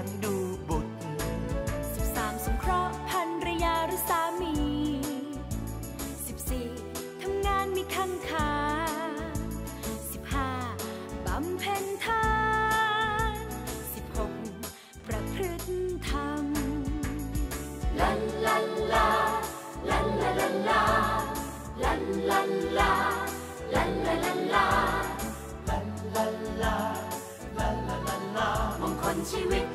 [29.31, 29.65] ชีวิต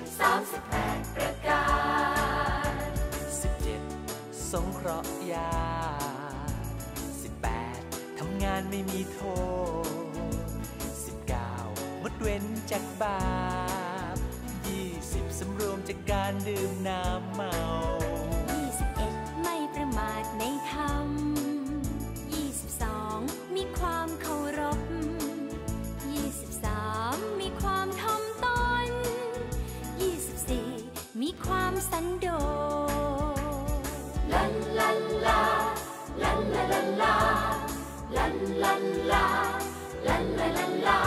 [0.53, 1.65] 38 ประกา
[2.71, 2.91] ร
[3.65, 5.53] 17 สงเคราะห์ยา
[7.17, 9.21] 18 ทำงานไม่มีโท
[9.87, 9.91] ษ
[11.15, 13.21] 19มดเว้นจากบา
[14.15, 14.17] ป
[14.79, 17.57] 20 สำรวมจากการดื่มน้ำเมา
[31.47, 32.27] ความสันโด
[33.79, 35.41] ษลันลันลา
[36.23, 37.15] ลันลาลันลา
[38.17, 39.25] ลันลันลา
[40.07, 41.01] ลันลาลันลา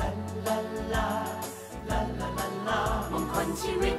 [0.00, 1.08] ลันลันลา
[1.90, 2.80] ลันลาลันลา
[3.12, 3.94] มงคลชีวิต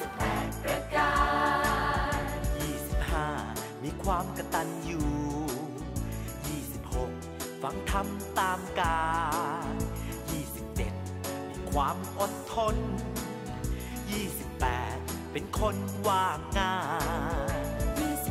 [0.00, 1.12] 38 ประกา
[2.20, 2.38] ร
[3.06, 5.02] 25 มีความกตัญญู
[6.66, 8.06] 26 ฟังธรรม
[8.38, 9.00] ตามกา
[9.72, 9.74] ล
[10.46, 12.76] 27 มีความอดทน
[15.38, 15.76] เป็นคน
[16.08, 16.76] ว่างงา
[17.62, 17.66] น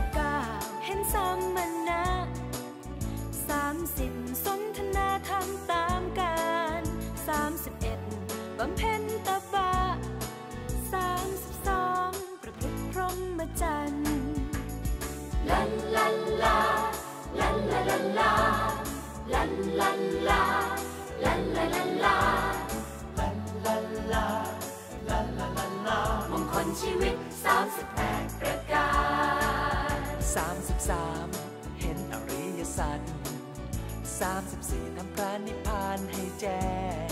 [0.10, 1.16] 29เห็นส
[1.56, 1.58] ม
[1.90, 2.04] ณะ
[3.60, 6.38] 30สนทนาธรรมตามกา
[6.80, 6.82] ร
[7.70, 9.74] 31บำเพ็ญตบะ
[11.06, 14.08] 32ประพฤติพรหมจรรย์
[15.50, 16.60] ลันลันลา
[17.40, 18.32] ลันลาลันลา
[19.34, 20.42] ลันลันลา
[21.24, 22.15] ลันลาลันลา
[26.82, 27.16] ชีวิต
[27.78, 28.90] 38 ประกา
[29.96, 29.98] ร
[31.04, 33.00] 33 เห็นอริยสัจ
[34.20, 36.66] 34ทำพระนิพพานให้แจ้
[37.08, 37.10] ง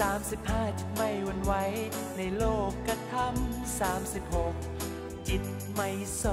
[0.00, 1.52] 35 จิตไม่หวันไหว
[2.16, 3.80] ในโลกกระทำ
[4.60, 5.42] 36 จิต
[5.74, 6.24] ไม่โศ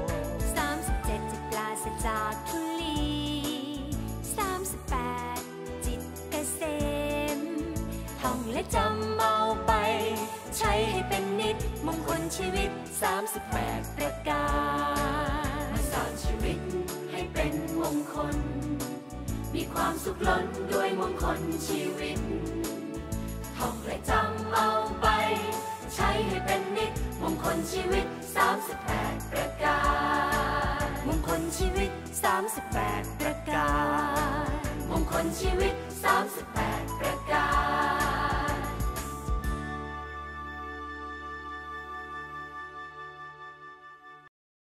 [0.00, 2.67] ก37 จิตปราศจากทุ
[8.58, 9.34] และจำเมา
[9.66, 9.72] ไป
[10.56, 11.56] ใช้ให้เป็นนิด
[11.86, 12.70] มงคลชีวิต
[13.32, 14.46] 38 ประกา
[15.62, 16.58] รมาสร้างชีวิต
[17.10, 18.36] ให้เป็นมงคล
[19.54, 22.18] มีความสุขล้นด้วยมงคลชีวิต
[23.56, 24.68] ท่องและจำเอา
[25.00, 25.06] ไป
[25.94, 26.92] ใช้ให้เป็นนิด
[27.22, 28.06] มงคลชีวิต
[28.68, 29.80] 38 ประกา
[30.84, 31.90] ร มงคลชีวิต
[32.54, 33.70] 38 ประกา
[34.46, 35.74] ร มงคลชีวิต